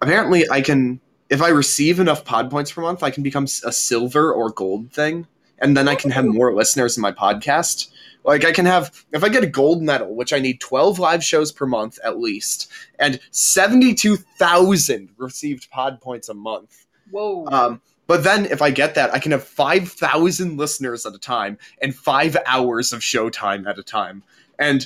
apparently 0.00 0.48
I 0.50 0.60
can. 0.60 1.00
If 1.30 1.40
I 1.40 1.48
receive 1.48 2.00
enough 2.00 2.24
pod 2.24 2.50
points 2.50 2.72
per 2.72 2.82
month, 2.82 3.02
I 3.02 3.10
can 3.10 3.22
become 3.22 3.44
a 3.44 3.72
silver 3.72 4.32
or 4.32 4.50
gold 4.50 4.92
thing, 4.92 5.26
and 5.58 5.76
then 5.76 5.88
I 5.88 5.94
can 5.94 6.10
have 6.10 6.24
more 6.24 6.52
listeners 6.52 6.96
in 6.96 7.02
my 7.02 7.12
podcast. 7.12 7.88
Like 8.24 8.44
I 8.44 8.52
can 8.52 8.66
have 8.66 9.06
if 9.12 9.24
I 9.24 9.28
get 9.30 9.44
a 9.44 9.46
gold 9.46 9.82
medal, 9.82 10.14
which 10.14 10.32
I 10.32 10.38
need 10.38 10.60
12 10.60 10.98
live 10.98 11.24
shows 11.24 11.52
per 11.52 11.66
month 11.66 11.98
at 12.04 12.18
least, 12.18 12.70
and 12.98 13.20
72,000 13.30 15.10
received 15.16 15.70
pod 15.70 16.00
points 16.00 16.28
a 16.28 16.34
month. 16.34 16.86
Whoa. 17.10 17.46
Um, 17.46 17.80
but 18.10 18.24
then 18.24 18.46
if 18.46 18.60
I 18.60 18.72
get 18.72 18.96
that, 18.96 19.14
I 19.14 19.20
can 19.20 19.30
have 19.30 19.44
5,000 19.44 20.56
listeners 20.56 21.06
at 21.06 21.14
a 21.14 21.18
time 21.18 21.58
and 21.80 21.94
5 21.94 22.38
hours 22.44 22.92
of 22.92 23.02
showtime 23.02 23.68
at 23.68 23.78
a 23.78 23.84
time. 23.84 24.24
And 24.58 24.84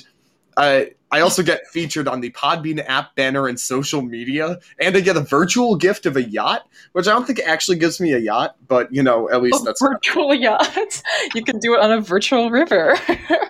uh, 0.57 0.81
I 1.09 1.21
also 1.21 1.41
get 1.41 1.65
featured 1.65 2.07
on 2.07 2.21
the 2.21 2.29
Podbean 2.29 2.87
app 2.87 3.15
banner 3.15 3.47
and 3.47 3.59
social 3.59 4.03
media, 4.03 4.59
and 4.79 4.95
I 4.95 4.99
get 4.99 5.17
a 5.17 5.21
virtual 5.21 5.75
gift 5.75 6.05
of 6.05 6.15
a 6.15 6.21
yacht, 6.21 6.67
which 6.91 7.07
I 7.07 7.13
don't 7.13 7.25
think 7.25 7.39
actually 7.39 7.77
gives 7.77 7.99
me 7.99 8.13
a 8.13 8.19
yacht, 8.19 8.57
but 8.67 8.93
you 8.93 9.01
know, 9.01 9.27
at 9.31 9.41
least 9.41 9.63
a 9.63 9.65
that's 9.65 9.81
virtual 9.81 10.31
yacht. 10.35 11.01
You 11.33 11.43
can 11.43 11.57
do 11.57 11.73
it 11.73 11.79
on 11.79 11.91
a 11.91 12.01
virtual 12.01 12.51
river. 12.51 12.93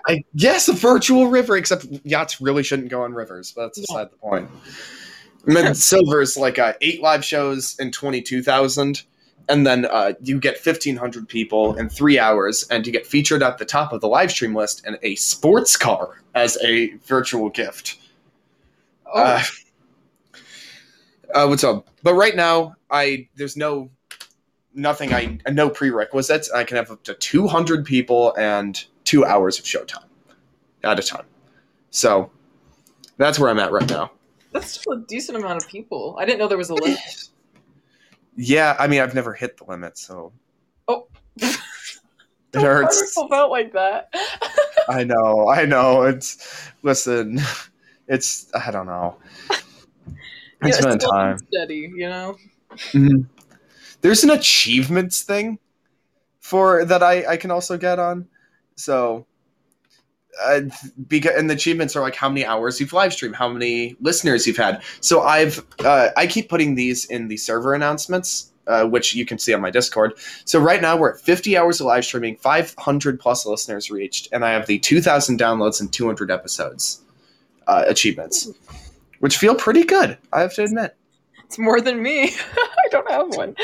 I 0.08 0.24
guess 0.36 0.68
a 0.68 0.72
virtual 0.72 1.26
river, 1.26 1.54
except 1.54 1.84
yachts 2.02 2.40
really 2.40 2.62
shouldn't 2.62 2.88
go 2.88 3.02
on 3.02 3.12
rivers, 3.12 3.52
but 3.54 3.64
that's 3.64 3.80
beside 3.80 4.10
the 4.10 4.16
point. 4.16 4.48
And 5.46 5.54
then 5.54 5.74
silver's 5.74 6.38
like 6.38 6.58
uh, 6.58 6.72
eight 6.80 7.02
live 7.02 7.22
shows 7.22 7.76
and 7.78 7.92
twenty 7.92 8.22
two 8.22 8.42
thousand, 8.42 9.02
and 9.48 9.66
then 9.66 9.84
uh, 9.86 10.12
you 10.22 10.40
get 10.40 10.58
fifteen 10.58 10.96
hundred 10.96 11.28
people 11.28 11.76
in 11.76 11.88
three 11.88 12.18
hours, 12.18 12.66
and 12.70 12.86
you 12.86 12.92
get 12.92 13.06
featured 13.06 13.42
at 13.42 13.58
the 13.58 13.64
top 13.64 13.92
of 13.92 14.00
the 14.00 14.08
live 14.08 14.30
stream 14.30 14.54
list 14.54 14.84
and 14.86 14.98
a 15.02 15.14
sports 15.16 15.76
car 15.76 16.22
as 16.34 16.58
a 16.62 16.94
virtual 17.06 17.48
gift. 17.50 17.98
oh, 19.06 19.22
Uh, 19.22 19.42
uh, 21.34 21.46
what's 21.46 21.64
up? 21.64 21.88
But 22.02 22.14
right 22.14 22.34
now, 22.36 22.74
I 22.90 23.28
there's 23.36 23.56
no 23.56 23.90
nothing. 24.74 25.12
I 25.12 25.38
no 25.50 25.70
prerequisites. 25.70 26.50
I 26.50 26.64
can 26.64 26.76
have 26.76 26.90
up 26.90 27.02
to 27.04 27.14
two 27.14 27.46
hundred 27.46 27.84
people 27.84 28.34
and 28.36 28.84
two 29.04 29.24
hours 29.24 29.58
of 29.58 29.64
showtime 29.64 30.04
at 30.82 30.98
a 30.98 31.02
time. 31.02 31.24
So 31.90 32.30
that's 33.16 33.38
where 33.38 33.48
I'm 33.48 33.58
at 33.58 33.72
right 33.72 33.88
now. 33.88 34.10
that's 34.52 34.72
still 34.80 34.94
a 34.94 35.00
decent 35.06 35.38
amount 35.38 35.62
of 35.62 35.68
people. 35.68 36.16
I 36.18 36.24
didn't 36.24 36.38
know 36.38 36.48
there 36.48 36.58
was 36.58 36.70
a 36.70 36.74
limit. 36.74 36.98
Yeah, 38.36 38.76
I 38.78 38.86
mean, 38.86 39.00
I've 39.00 39.14
never 39.14 39.32
hit 39.32 39.56
the 39.56 39.64
limit, 39.64 39.96
so 39.98 40.32
Oh. 40.88 41.08
it 41.36 41.56
hurts. 42.54 43.16
out 43.32 43.50
like 43.50 43.72
that. 43.72 44.12
I 44.88 45.04
know, 45.04 45.48
I 45.48 45.64
know. 45.64 46.02
It's 46.02 46.70
listen, 46.82 47.40
it's 48.08 48.50
I 48.54 48.70
don't 48.70 48.86
know. 48.86 49.16
Yeah, 49.50 50.68
It's 50.68 50.84
been 50.84 50.98
time. 50.98 51.38
steady, 51.52 51.90
you 51.94 52.08
know. 52.08 52.36
Mhm. 52.92 53.26
There's 54.00 54.22
an 54.24 54.30
achievements 54.30 55.22
thing 55.22 55.58
for 56.40 56.84
that 56.84 57.02
I 57.02 57.26
I 57.32 57.36
can 57.36 57.50
also 57.50 57.76
get 57.76 57.98
on. 57.98 58.26
So 58.76 59.26
uh, 60.42 60.60
because 61.08 61.34
and 61.36 61.48
the 61.48 61.54
achievements 61.54 61.96
are 61.96 62.00
like 62.00 62.14
how 62.14 62.28
many 62.28 62.44
hours 62.44 62.80
you've 62.80 62.92
live 62.92 63.12
streamed, 63.12 63.36
how 63.36 63.48
many 63.48 63.96
listeners 64.00 64.46
you've 64.46 64.56
had. 64.56 64.82
So 65.00 65.22
I've 65.22 65.64
uh, 65.84 66.10
I 66.16 66.26
keep 66.26 66.48
putting 66.48 66.74
these 66.74 67.04
in 67.06 67.28
the 67.28 67.36
server 67.36 67.74
announcements, 67.74 68.52
uh, 68.66 68.84
which 68.84 69.14
you 69.14 69.24
can 69.24 69.38
see 69.38 69.54
on 69.54 69.60
my 69.60 69.70
Discord. 69.70 70.14
So 70.44 70.58
right 70.58 70.82
now 70.82 70.96
we're 70.96 71.14
at 71.14 71.20
50 71.20 71.56
hours 71.56 71.80
of 71.80 71.86
live 71.86 72.04
streaming, 72.04 72.36
500 72.36 73.20
plus 73.20 73.46
listeners 73.46 73.90
reached, 73.90 74.28
and 74.32 74.44
I 74.44 74.52
have 74.52 74.66
the 74.66 74.78
2,000 74.78 75.38
downloads 75.38 75.80
and 75.80 75.92
200 75.92 76.30
episodes 76.30 77.02
uh, 77.66 77.84
achievements, 77.86 78.50
which 79.20 79.38
feel 79.38 79.54
pretty 79.54 79.84
good. 79.84 80.18
I 80.32 80.40
have 80.40 80.54
to 80.54 80.64
admit. 80.64 80.96
It's 81.44 81.58
more 81.58 81.80
than 81.80 82.02
me. 82.02 82.24
I 82.56 82.88
don't 82.90 83.10
have 83.10 83.28
one. 83.36 83.54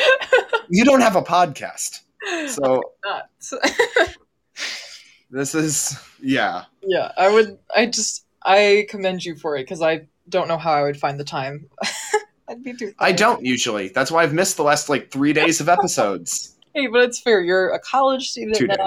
You 0.68 0.84
don't 0.84 1.00
have 1.00 1.16
a 1.16 1.22
podcast, 1.22 2.00
so. 2.48 2.82
this 5.32 5.54
is 5.54 5.98
yeah. 6.20 6.64
yeah, 6.82 7.10
I 7.16 7.32
would. 7.32 7.58
I 7.74 7.86
just. 7.86 8.26
I 8.44 8.86
commend 8.90 9.24
you 9.24 9.36
for 9.36 9.56
it 9.56 9.62
because 9.62 9.82
I 9.82 10.08
don't 10.28 10.48
know 10.48 10.58
how 10.58 10.72
I 10.72 10.82
would 10.82 10.98
find 10.98 11.18
the 11.18 11.24
time. 11.24 11.66
I'd 12.48 12.62
be 12.62 12.74
too. 12.74 12.92
I 12.98 13.12
don't 13.12 13.44
usually. 13.44 13.88
That's 13.88 14.10
why 14.10 14.22
I've 14.22 14.34
missed 14.34 14.56
the 14.56 14.62
last 14.62 14.88
like 14.88 15.10
three 15.10 15.32
days 15.32 15.60
of 15.60 15.68
episodes. 15.68 16.50
Hey, 16.74 16.86
but 16.86 17.02
it's 17.02 17.20
fair. 17.20 17.42
You're 17.42 17.68
a 17.74 17.78
college 17.78 18.30
student 18.30 18.56
Two 18.56 18.66
days. 18.66 18.78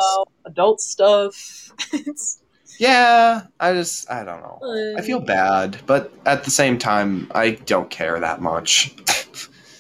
Adult 0.47 0.81
stuff. 0.81 1.71
it's. 1.93 2.41
yeah, 2.79 3.43
I 3.59 3.73
just 3.73 4.09
I 4.09 4.23
don't 4.23 4.41
know. 4.41 4.95
I 4.97 5.01
feel 5.01 5.19
um, 5.19 5.25
bad, 5.25 5.77
but 5.85 6.11
at 6.25 6.45
the 6.45 6.49
same 6.49 6.79
time, 6.79 7.29
I 7.35 7.51
don't 7.51 7.87
care 7.91 8.19
that 8.19 8.41
much. 8.41 8.95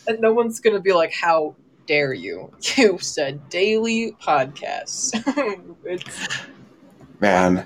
And 0.05 0.19
no 0.19 0.35
one's 0.35 0.59
gonna 0.59 0.81
be 0.81 0.93
like, 0.93 1.11
"How 1.13 1.55
dare 1.85 2.13
you? 2.13 2.51
You 2.77 2.97
said 2.99 3.49
daily 3.49 4.15
podcasts." 4.21 5.11
Man, 7.21 7.65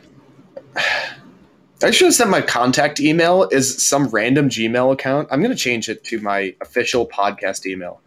I 1.82 1.92
should 1.92 2.06
have 2.06 2.14
sent 2.14 2.30
my 2.30 2.42
contact 2.42 3.00
email 3.00 3.48
is 3.52 3.82
some 3.86 4.08
random 4.10 4.50
Gmail 4.50 4.94
account. 4.94 5.28
I'm 5.32 5.42
gonna 5.42 5.56
change 5.56 5.90
it 5.90 6.04
to 6.06 6.20
my 6.22 6.54
official 6.62 7.08
podcast 7.08 7.66
email. 7.66 8.02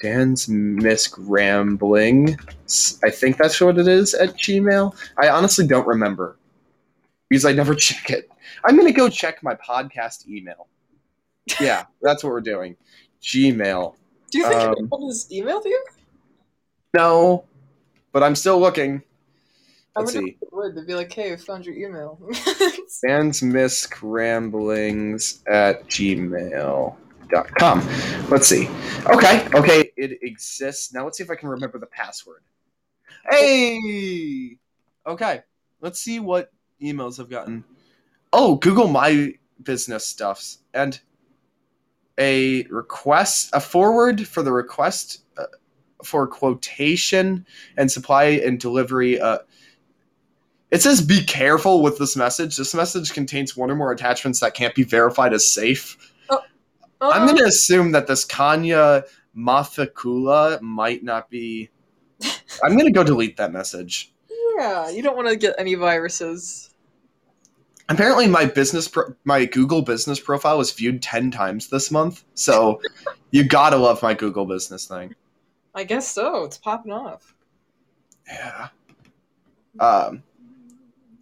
Dan's 0.00 0.46
Misc 0.46 1.14
Rambling. 1.18 2.38
I 3.02 3.10
think 3.10 3.38
that's 3.38 3.60
what 3.60 3.78
it 3.78 3.88
is 3.88 4.12
at 4.14 4.36
Gmail. 4.36 4.94
I 5.16 5.28
honestly 5.30 5.66
don't 5.66 5.86
remember 5.86 6.36
because 7.28 7.44
I 7.44 7.52
never 7.52 7.74
check 7.74 8.10
it. 8.10 8.30
I'm 8.64 8.76
gonna 8.76 8.92
go 8.92 9.08
check 9.08 9.42
my 9.42 9.54
podcast 9.54 10.28
email. 10.28 10.68
Yeah, 11.60 11.84
that's 12.02 12.22
what 12.22 12.30
we're 12.30 12.40
doing. 12.40 12.76
Gmail. 13.22 13.94
Do 14.30 14.38
you 14.38 14.48
think 14.48 14.60
Um, 14.60 14.74
anyone 14.78 15.02
has 15.08 15.28
emailed 15.32 15.64
you? 15.64 15.84
No, 16.94 17.44
but 18.12 18.22
I'm 18.22 18.34
still 18.34 18.58
looking. 18.58 19.02
Let's 19.94 20.14
wonder 20.14 20.28
see. 20.28 20.32
if 20.32 20.40
they 20.40 20.46
would. 20.52 20.74
They'd 20.74 20.86
be 20.86 20.94
like, 20.94 21.12
"Hey, 21.12 21.32
I 21.32 21.36
found 21.36 21.64
your 21.64 21.74
email." 21.74 22.18
Dan's 23.06 23.40
Misc 23.40 23.94
Ramblings 24.02 25.42
at 25.46 25.86
gmail.com. 25.88 26.98
Let's 28.28 28.46
see. 28.46 28.68
Okay, 29.06 29.48
okay, 29.54 29.90
it 29.96 30.22
exists. 30.22 30.92
Now 30.92 31.04
let's 31.04 31.18
see 31.18 31.24
if 31.24 31.30
I 31.30 31.34
can 31.34 31.48
remember 31.48 31.78
the 31.78 31.86
password. 31.86 32.42
Hey! 33.30 34.58
Okay, 35.06 35.42
let's 35.80 36.00
see 36.00 36.20
what 36.20 36.52
emails 36.82 37.18
I've 37.20 37.30
gotten. 37.30 37.64
Oh, 38.32 38.56
Google 38.56 38.88
My 38.88 39.34
Business 39.62 40.06
stuffs. 40.06 40.58
And 40.74 41.00
a 42.18 42.64
request, 42.64 43.50
a 43.52 43.60
forward 43.60 44.26
for 44.26 44.42
the 44.42 44.52
request 44.52 45.22
uh, 45.38 45.44
for 46.04 46.26
quotation 46.26 47.46
and 47.76 47.90
supply 47.90 48.24
and 48.24 48.58
delivery. 48.60 49.20
Uh, 49.20 49.38
it 50.70 50.82
says 50.82 51.00
be 51.00 51.22
careful 51.24 51.82
with 51.82 51.98
this 51.98 52.16
message. 52.16 52.56
This 52.56 52.74
message 52.74 53.12
contains 53.12 53.56
one 53.56 53.70
or 53.70 53.76
more 53.76 53.92
attachments 53.92 54.40
that 54.40 54.54
can't 54.54 54.74
be 54.74 54.82
verified 54.82 55.32
as 55.32 55.46
safe. 55.46 56.12
I'm 56.30 56.38
Uh, 57.00 57.26
going 57.26 57.36
to 57.38 57.44
assume 57.44 57.92
that 57.92 58.06
this 58.06 58.24
Kanya 58.24 59.04
Mafakula 59.36 60.60
might 60.62 61.04
not 61.04 61.28
be. 61.28 61.68
I'm 62.64 62.72
going 62.72 62.86
to 62.86 62.92
go 62.92 63.04
delete 63.04 63.36
that 63.36 63.52
message. 63.52 64.12
Yeah, 64.58 64.88
you 64.88 65.02
don't 65.02 65.14
want 65.16 65.28
to 65.28 65.36
get 65.36 65.54
any 65.58 65.74
viruses. 65.74 66.70
Apparently, 67.88 68.26
my 68.26 68.44
business, 68.44 68.88
pro- 68.88 69.14
my 69.24 69.44
Google 69.44 69.82
business 69.82 70.18
profile 70.18 70.58
was 70.58 70.72
viewed 70.72 71.02
ten 71.02 71.30
times 71.30 71.68
this 71.68 71.90
month. 71.90 72.24
So, 72.34 72.80
you 73.30 73.44
gotta 73.44 73.76
love 73.76 74.02
my 74.02 74.14
Google 74.14 74.44
business 74.44 74.86
thing. 74.86 75.14
I 75.74 75.84
guess 75.84 76.08
so. 76.10 76.44
It's 76.44 76.58
popping 76.58 76.92
off. 76.92 77.34
Yeah. 78.26 78.68
Um, 79.78 80.22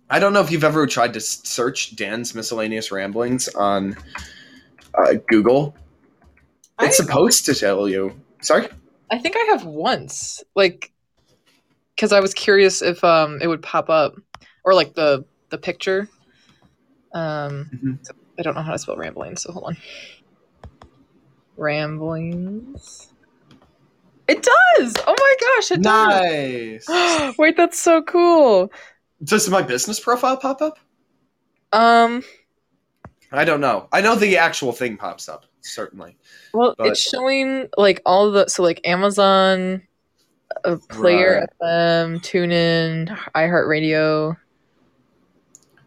I 0.09 0.19
don't 0.19 0.33
know 0.33 0.41
if 0.41 0.51
you've 0.51 0.65
ever 0.65 0.87
tried 0.87 1.13
to 1.15 1.21
search 1.21 1.97
Dan's 1.97 2.35
miscellaneous 2.35 2.93
ramblings 2.93 3.49
on 3.49 3.97
uh, 4.95 5.15
Google. 5.29 5.75
I, 6.79 6.87
It's 6.87 6.97
supposed 6.97 7.47
to 7.47 7.55
tell 7.55 7.89
you. 7.89 8.15
Sorry. 8.41 8.69
I 9.11 9.19
think 9.19 9.37
I 9.37 9.45
have 9.51 9.65
once, 9.65 10.43
like, 10.55 10.93
because 11.95 12.13
I 12.13 12.21
was 12.21 12.33
curious 12.33 12.81
if 12.81 13.03
um 13.05 13.39
it 13.43 13.49
would 13.49 13.63
pop 13.63 13.91
up 13.91 14.15
or 14.65 14.73
like 14.73 14.95
the 14.95 15.25
the 15.51 15.59
picture. 15.59 16.09
Um, 17.15 17.71
Mhm. 17.73 17.99
I 18.39 18.43
don't 18.43 18.55
know 18.55 18.63
how 18.63 18.73
to 18.73 18.79
spell 18.79 18.97
rambling, 18.97 19.37
so 19.37 19.53
hold 19.53 19.65
on. 19.67 19.77
Ramblings. 21.57 23.13
It 24.27 24.43
does. 24.43 24.97
Oh 25.07 25.15
my 25.19 25.37
gosh, 25.41 25.71
it 25.73 25.81
Nice. 25.81 26.87
does. 26.87 27.35
Wait, 27.39 27.57
that's 27.57 27.79
so 27.79 28.03
cool. 28.03 28.73
Does 29.23 29.49
my 29.49 29.63
business 29.63 30.01
profile 30.01 30.37
pop 30.37 30.61
up? 30.63 30.79
Um, 31.73 32.23
I 33.33 33.45
don't 33.45 33.61
know. 33.61 33.89
I 33.93 34.01
know 34.01 34.15
the 34.17 34.37
actual 34.37 34.73
thing 34.73 34.97
pops 34.97 35.29
up. 35.29 35.45
Certainly. 35.61 36.17
well, 36.53 36.75
But- 36.77 36.89
it's 36.89 37.01
showing 37.01 37.69
like 37.79 38.03
all 38.05 38.31
the 38.31 38.49
so 38.49 38.63
like 38.63 38.81
Amazon, 38.85 39.83
uh, 40.65 40.77
Player 40.91 41.47
FM, 41.63 42.19
TuneIn, 42.21 43.09
iHeartRadio. 43.35 44.37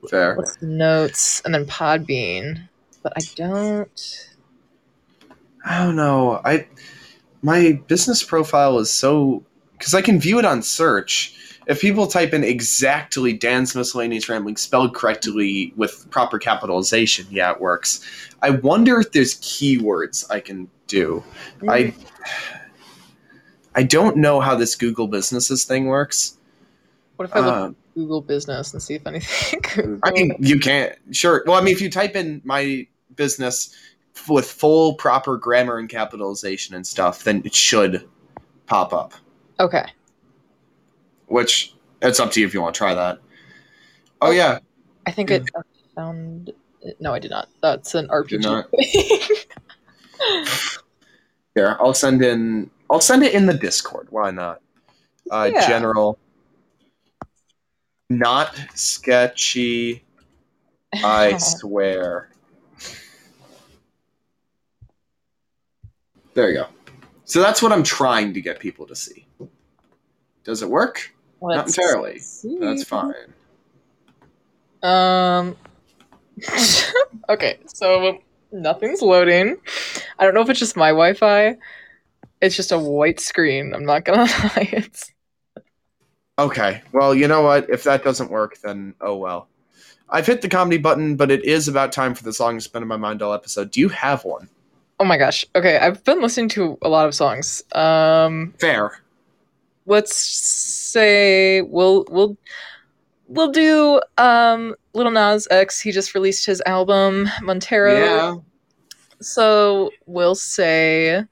Fair. 0.09 0.35
What's 0.35 0.61
notes? 0.61 1.41
And 1.41 1.53
then 1.53 1.65
Podbean. 1.65 2.67
But 3.03 3.13
I 3.15 3.21
don't. 3.35 4.35
I 5.65 5.83
don't 5.83 5.95
know. 5.95 6.41
I 6.45 6.67
my 7.41 7.81
business 7.87 8.23
profile 8.23 8.79
is 8.79 8.89
so 8.89 9.43
because 9.73 9.93
I 9.93 10.01
can 10.01 10.19
view 10.19 10.39
it 10.39 10.45
on 10.45 10.61
search. 10.61 11.33
If 11.67 11.81
people 11.81 12.07
type 12.07 12.33
in 12.33 12.45
exactly 12.45 13.33
Dan's 13.33 13.75
miscellaneous 13.75 14.29
rambling 14.29 14.55
spelled 14.55 14.95
correctly 14.95 15.73
with 15.75 16.09
proper 16.09 16.39
capitalization, 16.39 17.27
yeah, 17.29 17.51
it 17.51 17.59
works. 17.59 17.99
I 18.41 18.51
wonder 18.51 19.01
if 19.01 19.11
there's 19.11 19.35
keywords 19.41 20.25
I 20.31 20.39
can 20.39 20.69
do. 20.87 21.23
Hmm. 21.59 21.69
I 21.69 21.93
I 23.75 23.83
don't 23.83 24.17
know 24.17 24.39
how 24.39 24.55
this 24.55 24.75
Google 24.75 25.07
Businesses 25.07 25.65
thing 25.65 25.87
works. 25.87 26.37
What 27.17 27.29
if 27.29 27.35
I 27.35 27.39
look 27.39 27.71
at 27.71 27.75
Google 27.97 28.21
Business 28.21 28.73
and 28.73 28.81
see 28.81 28.93
if 28.93 29.07
anything? 29.07 29.99
I 30.03 30.11
mean, 30.11 30.35
you 30.39 30.59
can't. 30.59 30.95
Sure. 31.11 31.43
Well, 31.47 31.55
I 31.55 31.61
mean, 31.61 31.73
if 31.73 31.81
you 31.81 31.89
type 31.89 32.15
in 32.15 32.41
my 32.45 32.85
business 33.15 33.75
with 34.29 34.45
full 34.49 34.93
proper 34.93 35.35
grammar 35.35 35.79
and 35.79 35.89
capitalization 35.89 36.75
and 36.75 36.85
stuff, 36.85 37.23
then 37.23 37.41
it 37.43 37.55
should 37.55 38.07
pop 38.67 38.93
up. 38.93 39.13
okay. 39.59 39.85
Which 41.25 41.73
it's 42.03 42.19
up 42.19 42.31
to 42.33 42.39
you 42.39 42.45
if 42.45 42.53
you 42.53 42.61
want 42.61 42.75
to 42.75 42.77
try 42.77 42.93
that. 42.93 43.17
Oh 44.21 44.29
yeah, 44.31 44.59
I 45.07 45.11
think 45.11 45.31
it 45.31 45.49
I 45.57 45.61
found. 45.95 46.51
No, 46.99 47.13
I 47.13 47.19
did 47.19 47.31
not. 47.31 47.49
That's 47.61 47.95
an 47.95 48.07
RPG. 48.09 48.63
here 51.55 51.75
I'll 51.79 51.93
send 51.93 52.21
in. 52.23 52.69
I'll 52.89 53.01
send 53.01 53.23
it 53.23 53.33
in 53.33 53.45
the 53.47 53.53
Discord. 53.55 54.07
Why 54.09 54.31
not? 54.31 54.61
Uh, 55.29 55.49
Yeah. 55.51 55.67
General. 55.67 56.17
Not 58.09 58.55
sketchy. 58.73 60.03
I 60.93 61.37
swear. 61.37 62.29
There 66.33 66.49
you 66.49 66.57
go. 66.57 66.67
So 67.25 67.41
that's 67.41 67.61
what 67.61 67.73
I'm 67.73 67.83
trying 67.83 68.33
to 68.33 68.41
get 68.41 68.59
people 68.59 68.85
to 68.87 68.95
see. 68.95 69.27
Does 70.43 70.61
it 70.61 70.69
work? 70.69 71.13
Not 71.41 71.57
Let's 71.65 71.77
entirely. 71.77 72.19
see. 72.19 72.57
That's 72.59 72.83
fine. 72.83 73.13
Um. 74.83 75.57
okay, 77.29 77.59
so 77.65 78.19
nothing's 78.51 79.01
loading. 79.01 79.57
I 80.19 80.23
don't 80.23 80.33
know 80.33 80.41
if 80.41 80.49
it's 80.49 80.59
just 80.59 80.77
my 80.77 80.89
Wi-Fi. 80.89 81.57
It's 82.41 82.55
just 82.55 82.71
a 82.71 82.77
white 82.77 83.19
screen. 83.19 83.73
I'm 83.73 83.85
not 83.85 84.05
gonna 84.05 84.19
lie. 84.55 84.69
It's 84.71 85.11
Okay. 86.39 86.81
Well, 86.91 87.15
you 87.15 87.27
know 87.27 87.41
what? 87.41 87.69
If 87.69 87.83
that 87.83 88.03
doesn't 88.03 88.29
work, 88.31 88.57
then 88.59 88.93
oh 89.01 89.15
well. 89.15 89.47
I've 90.09 90.25
hit 90.25 90.41
the 90.41 90.49
comedy 90.49 90.77
button, 90.77 91.15
but 91.17 91.31
it 91.31 91.43
is 91.43 91.67
about 91.67 91.91
time 91.91 92.15
for 92.15 92.23
the 92.23 92.31
song 92.31 92.55
to 92.57 92.61
spin 92.61 92.81
in 92.81 92.87
my 92.87 92.95
mind 92.95 93.21
all 93.21 93.33
episode. 93.33 93.71
Do 93.71 93.79
you 93.79 93.89
have 93.89 94.23
one? 94.23 94.47
oh 94.99 95.05
my 95.05 95.17
gosh. 95.17 95.45
Okay, 95.55 95.77
I've 95.77 96.03
been 96.03 96.21
listening 96.21 96.49
to 96.49 96.77
a 96.81 96.89
lot 96.89 97.07
of 97.07 97.15
songs. 97.15 97.63
Um, 97.73 98.53
Fair. 98.59 98.99
let's 99.85 100.15
say 100.15 101.61
we'll 101.61 102.05
we'll 102.09 102.37
we'll 103.27 103.51
do 103.51 104.01
um 104.17 104.75
Lil 104.93 105.11
Nas 105.11 105.47
X. 105.51 105.79
He 105.79 105.91
just 105.91 106.15
released 106.15 106.45
his 106.45 106.61
album 106.65 107.29
Montero. 107.41 107.93
Yeah. 107.93 108.35
So 109.21 109.91
we'll 110.05 110.35
say 110.35 111.23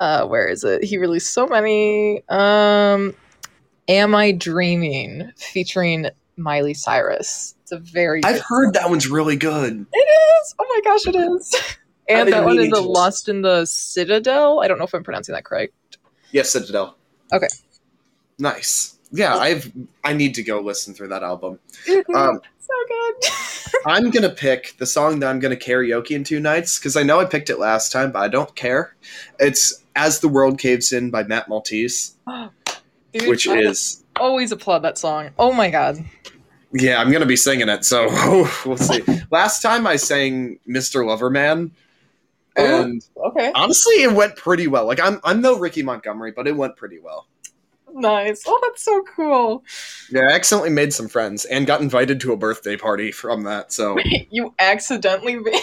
uh 0.00 0.26
where 0.26 0.48
is 0.48 0.64
it? 0.64 0.84
He 0.84 0.98
released 0.98 1.32
so 1.32 1.46
many. 1.46 2.22
Um 2.28 3.14
Am 3.92 4.14
I 4.14 4.32
Dreaming 4.32 5.30
featuring 5.36 6.06
Miley 6.38 6.72
Cyrus. 6.72 7.54
It's 7.60 7.72
a 7.72 7.78
very 7.78 8.24
I've 8.24 8.36
good- 8.36 8.42
heard 8.48 8.72
that 8.74 8.88
one's 8.88 9.06
really 9.06 9.36
good. 9.36 9.84
It 9.92 9.96
is. 9.98 10.54
Oh 10.58 10.66
my 10.66 10.80
gosh, 10.82 11.06
it 11.06 11.16
is. 11.16 11.54
And 12.08 12.32
that 12.32 12.44
one 12.44 12.58
is 12.58 12.68
the. 12.68 12.80
Lost 12.80 13.28
in 13.28 13.42
the 13.42 13.64
Citadel. 13.64 14.60
I 14.60 14.66
don't 14.66 14.76
know 14.76 14.84
if 14.84 14.92
I'm 14.92 15.04
pronouncing 15.04 15.34
that 15.34 15.44
correct. 15.44 15.98
Yes, 16.32 16.50
Citadel. 16.50 16.96
Okay. 17.32 17.46
Nice. 18.40 18.98
Yeah, 19.12 19.36
I've 19.36 19.70
I 20.02 20.12
need 20.12 20.34
to 20.34 20.42
go 20.42 20.60
listen 20.60 20.94
through 20.94 21.08
that 21.08 21.22
album. 21.22 21.60
Um, 22.14 22.40
so 22.58 22.74
good. 22.88 23.30
I'm 23.86 24.10
gonna 24.10 24.30
pick 24.30 24.74
the 24.78 24.84
song 24.84 25.20
that 25.20 25.30
I'm 25.30 25.38
gonna 25.38 25.54
karaoke 25.56 26.10
in 26.10 26.24
two 26.24 26.40
nights 26.40 26.78
because 26.78 26.96
I 26.96 27.04
know 27.04 27.20
I 27.20 27.24
picked 27.24 27.50
it 27.50 27.58
last 27.60 27.92
time, 27.92 28.10
but 28.10 28.18
I 28.18 28.28
don't 28.28 28.54
care. 28.56 28.96
It's 29.38 29.82
"As 29.94 30.18
the 30.20 30.28
World 30.28 30.58
Caves 30.58 30.92
In" 30.92 31.10
by 31.10 31.22
Matt 31.22 31.48
Maltese, 31.48 32.16
Dude, 33.12 33.28
which 33.28 33.46
I 33.48 33.58
is 33.58 34.04
always 34.16 34.52
applaud 34.52 34.80
that 34.80 34.98
song. 34.98 35.30
Oh 35.38 35.52
my 35.52 35.70
god. 35.70 36.04
yeah, 36.72 37.00
I'm 37.00 37.10
gonna 37.12 37.26
be 37.26 37.36
singing 37.36 37.68
it. 37.68 37.84
So 37.84 38.06
we'll 38.66 38.76
see. 38.76 39.02
Last 39.30 39.60
time 39.62 39.86
I 39.86 39.96
sang 39.96 40.58
"Mr. 40.68 41.04
Loverman," 41.04 41.70
and 42.56 43.02
Okay. 43.16 43.52
honestly, 43.54 44.02
it 44.02 44.12
went 44.12 44.36
pretty 44.36 44.66
well. 44.66 44.86
Like 44.86 45.00
I'm 45.00 45.20
I'm 45.24 45.40
no 45.40 45.58
Ricky 45.58 45.82
Montgomery, 45.82 46.32
but 46.32 46.46
it 46.46 46.56
went 46.56 46.76
pretty 46.76 46.98
well. 46.98 47.26
Nice. 47.94 48.42
Oh, 48.46 48.58
that's 48.62 48.82
so 48.82 49.02
cool. 49.14 49.64
Yeah, 50.10 50.22
I 50.22 50.32
accidentally 50.32 50.70
made 50.70 50.94
some 50.94 51.08
friends 51.08 51.44
and 51.44 51.66
got 51.66 51.82
invited 51.82 52.20
to 52.22 52.32
a 52.32 52.36
birthday 52.38 52.74
party 52.76 53.12
from 53.12 53.42
that. 53.42 53.70
So 53.70 53.98
you 54.30 54.54
accidentally 54.58 55.36
made 55.36 55.60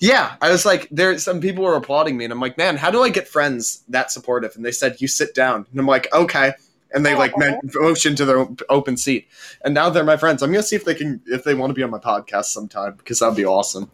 yeah, 0.00 0.36
I 0.40 0.50
was 0.50 0.64
like, 0.66 0.88
there. 0.90 1.16
Some 1.18 1.40
people 1.40 1.62
were 1.62 1.76
applauding 1.76 2.16
me, 2.16 2.24
and 2.24 2.32
I'm 2.32 2.40
like, 2.40 2.58
man, 2.58 2.76
how 2.76 2.90
do 2.90 3.02
I 3.02 3.10
get 3.10 3.28
friends 3.28 3.84
that 3.88 4.10
supportive? 4.10 4.56
And 4.56 4.64
they 4.64 4.72
said, 4.72 5.00
you 5.00 5.06
sit 5.08 5.34
down, 5.34 5.66
and 5.70 5.78
I'm 5.80 5.86
like, 5.86 6.12
okay. 6.12 6.52
And 6.92 7.06
they 7.06 7.14
like 7.14 7.32
motioned 7.74 8.16
to 8.16 8.24
their 8.24 8.48
open 8.68 8.96
seat, 8.96 9.28
and 9.64 9.72
now 9.72 9.90
they're 9.90 10.02
my 10.02 10.16
friends. 10.16 10.42
I'm 10.42 10.50
gonna 10.50 10.62
see 10.64 10.74
if 10.74 10.84
they 10.84 10.94
can, 10.96 11.20
if 11.26 11.44
they 11.44 11.54
want 11.54 11.70
to 11.70 11.74
be 11.74 11.84
on 11.84 11.90
my 11.90 11.98
podcast 11.98 12.46
sometime, 12.46 12.94
because 12.94 13.20
that'd 13.20 13.36
be 13.36 13.44
awesome. 13.44 13.88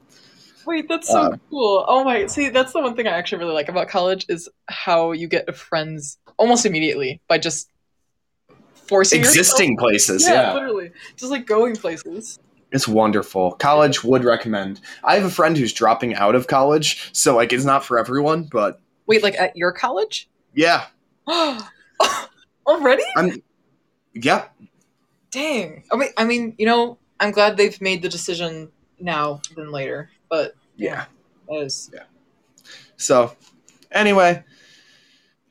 Wait, 0.65 0.89
that's 0.89 1.09
so 1.09 1.19
Uh, 1.19 1.37
cool. 1.51 1.85
Oh 1.87 2.05
my 2.05 2.27
see, 2.27 2.49
that's 2.49 2.73
the 2.73 2.81
one 2.81 2.97
thing 2.97 3.07
I 3.07 3.11
actually 3.11 3.39
really 3.39 3.53
like 3.53 3.69
about 3.69 3.89
college 3.89 4.25
is 4.31 4.49
how 4.69 5.13
you 5.13 5.29
get 5.29 5.55
friends 5.55 6.19
almost 6.39 6.65
immediately 6.65 7.21
by 7.29 7.37
just 7.39 7.69
forcing 8.89 9.21
yourself- 9.21 9.37
Existing 9.37 9.77
places, 9.77 10.27
Yeah, 10.27 10.33
yeah, 10.33 10.55
literally. 10.55 10.91
Just 11.17 11.31
like 11.31 11.47
going 11.47 11.77
places. 11.77 12.39
It's 12.77 12.87
wonderful. 12.87 13.53
College 13.53 14.05
would 14.05 14.23
recommend. 14.25 14.81
I 15.03 15.17
have 15.17 15.25
a 15.25 15.31
friend 15.31 15.57
who's 15.57 15.73
dropping 15.73 16.15
out 16.15 16.35
of 16.35 16.47
college, 16.47 17.11
so 17.13 17.35
like 17.35 17.53
it's 17.53 17.65
not 17.65 17.85
for 17.85 17.99
everyone, 17.99 18.45
but 18.45 18.81
Wait, 19.07 19.23
like 19.23 19.35
at 19.35 19.57
your 19.57 19.73
college? 19.73 20.29
yeah, 20.55 20.87
Already? 22.67 23.03
I'm. 23.17 23.43
Yeah, 24.15 24.47
Dang. 25.31 25.85
I 25.93 25.97
mean, 25.97 26.09
I 26.17 26.25
mean, 26.25 26.55
you 26.59 26.67
know, 26.67 26.99
I'm 27.21 27.31
glad 27.31 27.57
they've 27.57 27.81
made 27.81 28.03
the 28.03 28.09
decision 28.09 28.71
now 28.99 29.41
than 29.55 29.71
later. 29.71 30.11
But 30.29 30.55
yeah. 30.77 31.07
that 31.49 31.57
is 31.57 31.91
So, 32.97 33.37
anyway, 33.91 34.43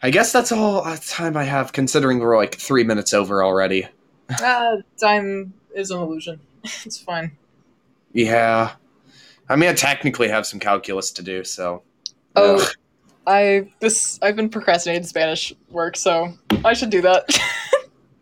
I 0.01 0.09
guess 0.09 0.31
that's 0.31 0.51
all 0.51 0.83
uh, 0.83 0.97
time 1.05 1.37
I 1.37 1.43
have, 1.43 1.71
considering 1.73 2.19
we're 2.19 2.37
like 2.37 2.55
three 2.55 2.83
minutes 2.83 3.13
over 3.13 3.43
already. 3.43 3.87
uh, 4.43 4.77
time 4.99 5.53
is 5.75 5.91
an 5.91 5.99
illusion. 6.01 6.39
it's 6.85 6.97
fine. 6.97 7.37
Yeah. 8.13 8.73
I 9.49 9.55
mean, 9.55 9.69
I 9.69 9.73
technically 9.73 10.27
have 10.29 10.45
some 10.45 10.59
calculus 10.59 11.11
to 11.11 11.23
do, 11.23 11.43
so. 11.43 11.83
Oh. 12.35 12.67
I 13.27 13.71
this 13.79 14.19
I've 14.21 14.35
been 14.35 14.49
procrastinating 14.49 15.03
Spanish 15.03 15.51
work, 15.69 15.97
so 15.97 16.33
I 16.63 16.73
should 16.73 16.91
do 16.91 17.01
that. 17.01 17.25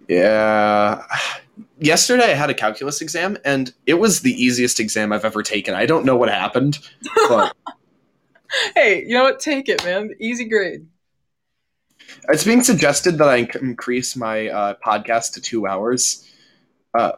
Yeah. 0.07 1.03
Yesterday 1.79 2.31
I 2.31 2.35
had 2.35 2.49
a 2.49 2.53
calculus 2.53 3.01
exam, 3.01 3.37
and 3.45 3.73
it 3.85 3.95
was 3.95 4.21
the 4.21 4.31
easiest 4.31 4.79
exam 4.79 5.11
I've 5.11 5.25
ever 5.25 5.43
taken. 5.43 5.73
I 5.73 5.85
don't 5.85 6.05
know 6.05 6.15
what 6.15 6.29
happened, 6.29 6.79
but 7.29 7.55
hey, 8.75 9.03
you 9.05 9.13
know 9.13 9.23
what? 9.23 9.39
Take 9.39 9.69
it, 9.69 9.83
man. 9.83 10.11
Easy 10.19 10.45
grade. 10.45 10.85
it's 12.29 12.43
being 12.43 12.63
suggested 12.63 13.17
that 13.17 13.29
I 13.29 13.47
increase 13.61 14.15
my 14.15 14.49
uh, 14.49 14.73
podcast 14.85 15.33
to 15.33 15.41
two 15.41 15.67
hours. 15.67 16.29
Uh, 16.93 17.13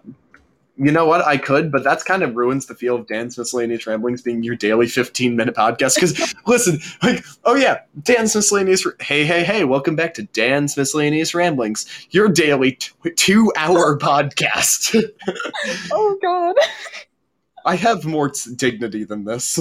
you 0.77 0.91
know 0.91 1.05
what? 1.05 1.25
I 1.25 1.37
could, 1.37 1.71
but 1.71 1.83
that's 1.83 2.03
kind 2.03 2.21
of 2.21 2.35
ruins 2.35 2.65
the 2.65 2.75
feel 2.75 2.95
of 2.95 3.07
Dan's 3.07 3.37
Miscellaneous 3.37 3.87
Ramblings 3.87 4.21
being 4.21 4.43
your 4.43 4.55
daily 4.55 4.87
15 4.87 5.35
minute 5.35 5.55
podcast. 5.55 5.95
Because, 5.95 6.35
listen, 6.47 6.79
like, 7.01 7.23
oh 7.45 7.55
yeah, 7.55 7.79
Dan's 8.01 8.35
Miscellaneous. 8.35 8.85
Hey, 8.99 9.23
hey, 9.25 9.43
hey, 9.43 9.63
welcome 9.63 9.95
back 9.95 10.13
to 10.15 10.23
Dan's 10.23 10.75
Miscellaneous 10.75 11.33
Ramblings, 11.33 11.85
your 12.11 12.27
daily 12.27 12.73
t- 12.73 12.91
two 13.15 13.51
hour 13.55 13.97
podcast. 13.99 14.95
Oh 15.91 16.17
God. 16.21 16.55
I 17.65 17.75
have 17.75 18.05
more 18.05 18.29
t- 18.29 18.53
dignity 18.55 19.03
than 19.05 19.23
this. 19.23 19.59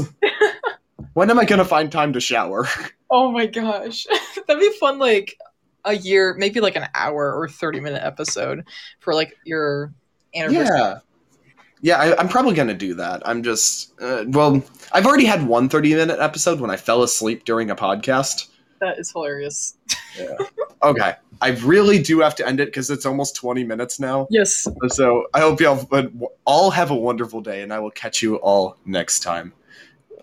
when 1.15 1.31
am 1.31 1.39
I 1.39 1.45
going 1.45 1.59
to 1.59 1.65
find 1.65 1.91
time 1.91 2.13
to 2.13 2.21
shower? 2.21 2.69
Oh 3.11 3.31
my 3.31 3.47
gosh. 3.47 4.07
That'd 4.47 4.61
be 4.61 4.77
fun. 4.79 4.99
Like 4.99 5.37
a 5.85 5.95
year, 5.95 6.35
maybe 6.37 6.61
like 6.61 6.77
an 6.77 6.89
hour 6.95 7.33
or 7.33 7.49
thirty 7.49 7.81
minute 7.81 8.03
episode 8.05 8.67
for 9.01 9.15
like 9.15 9.35
your. 9.45 9.93
Yeah. 10.35 10.99
Yeah, 11.81 11.99
I, 11.99 12.19
I'm 12.19 12.29
probably 12.29 12.55
going 12.55 12.69
to 12.69 12.75
do 12.75 12.95
that. 12.95 13.27
I'm 13.29 13.43
just, 13.43 13.93
uh, 14.01 14.25
well, 14.29 14.63
I've 14.93 15.05
already 15.07 15.27
had 15.27 15.47
one 15.47 15.69
30 15.69 15.95
minute 15.95 16.19
episode 16.19 16.59
when 16.59 16.71
I 16.71 16.77
fell 16.77 17.03
asleep 17.03 17.45
during 17.45 17.71
a 17.71 17.77
podcast. 17.77 18.49
That 18.81 18.99
is 18.99 19.11
hilarious. 19.13 19.77
Okay. 20.83 21.15
I 21.41 21.49
really 21.63 22.03
do 22.03 22.21
have 22.21 22.35
to 22.37 22.47
end 22.47 22.61
it 22.61 22.67
because 22.67 22.91
it's 22.91 23.07
almost 23.07 23.37
20 23.37 23.65
minutes 23.65 23.99
now. 23.99 24.27
Yes. 24.31 24.67
So 24.89 25.27
I 25.35 25.41
hope 25.41 25.61
y'all 25.61 25.87
all 26.45 26.71
have 26.71 26.91
a 26.91 26.95
wonderful 26.95 27.41
day, 27.41 27.63
and 27.63 27.73
I 27.73 27.81
will 27.81 27.91
catch 27.91 28.23
you 28.23 28.37
all 28.37 28.77
next 28.85 29.21
time. 29.21 29.53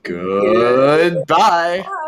Goodbye. 0.04 1.24
Bye. 1.28 2.08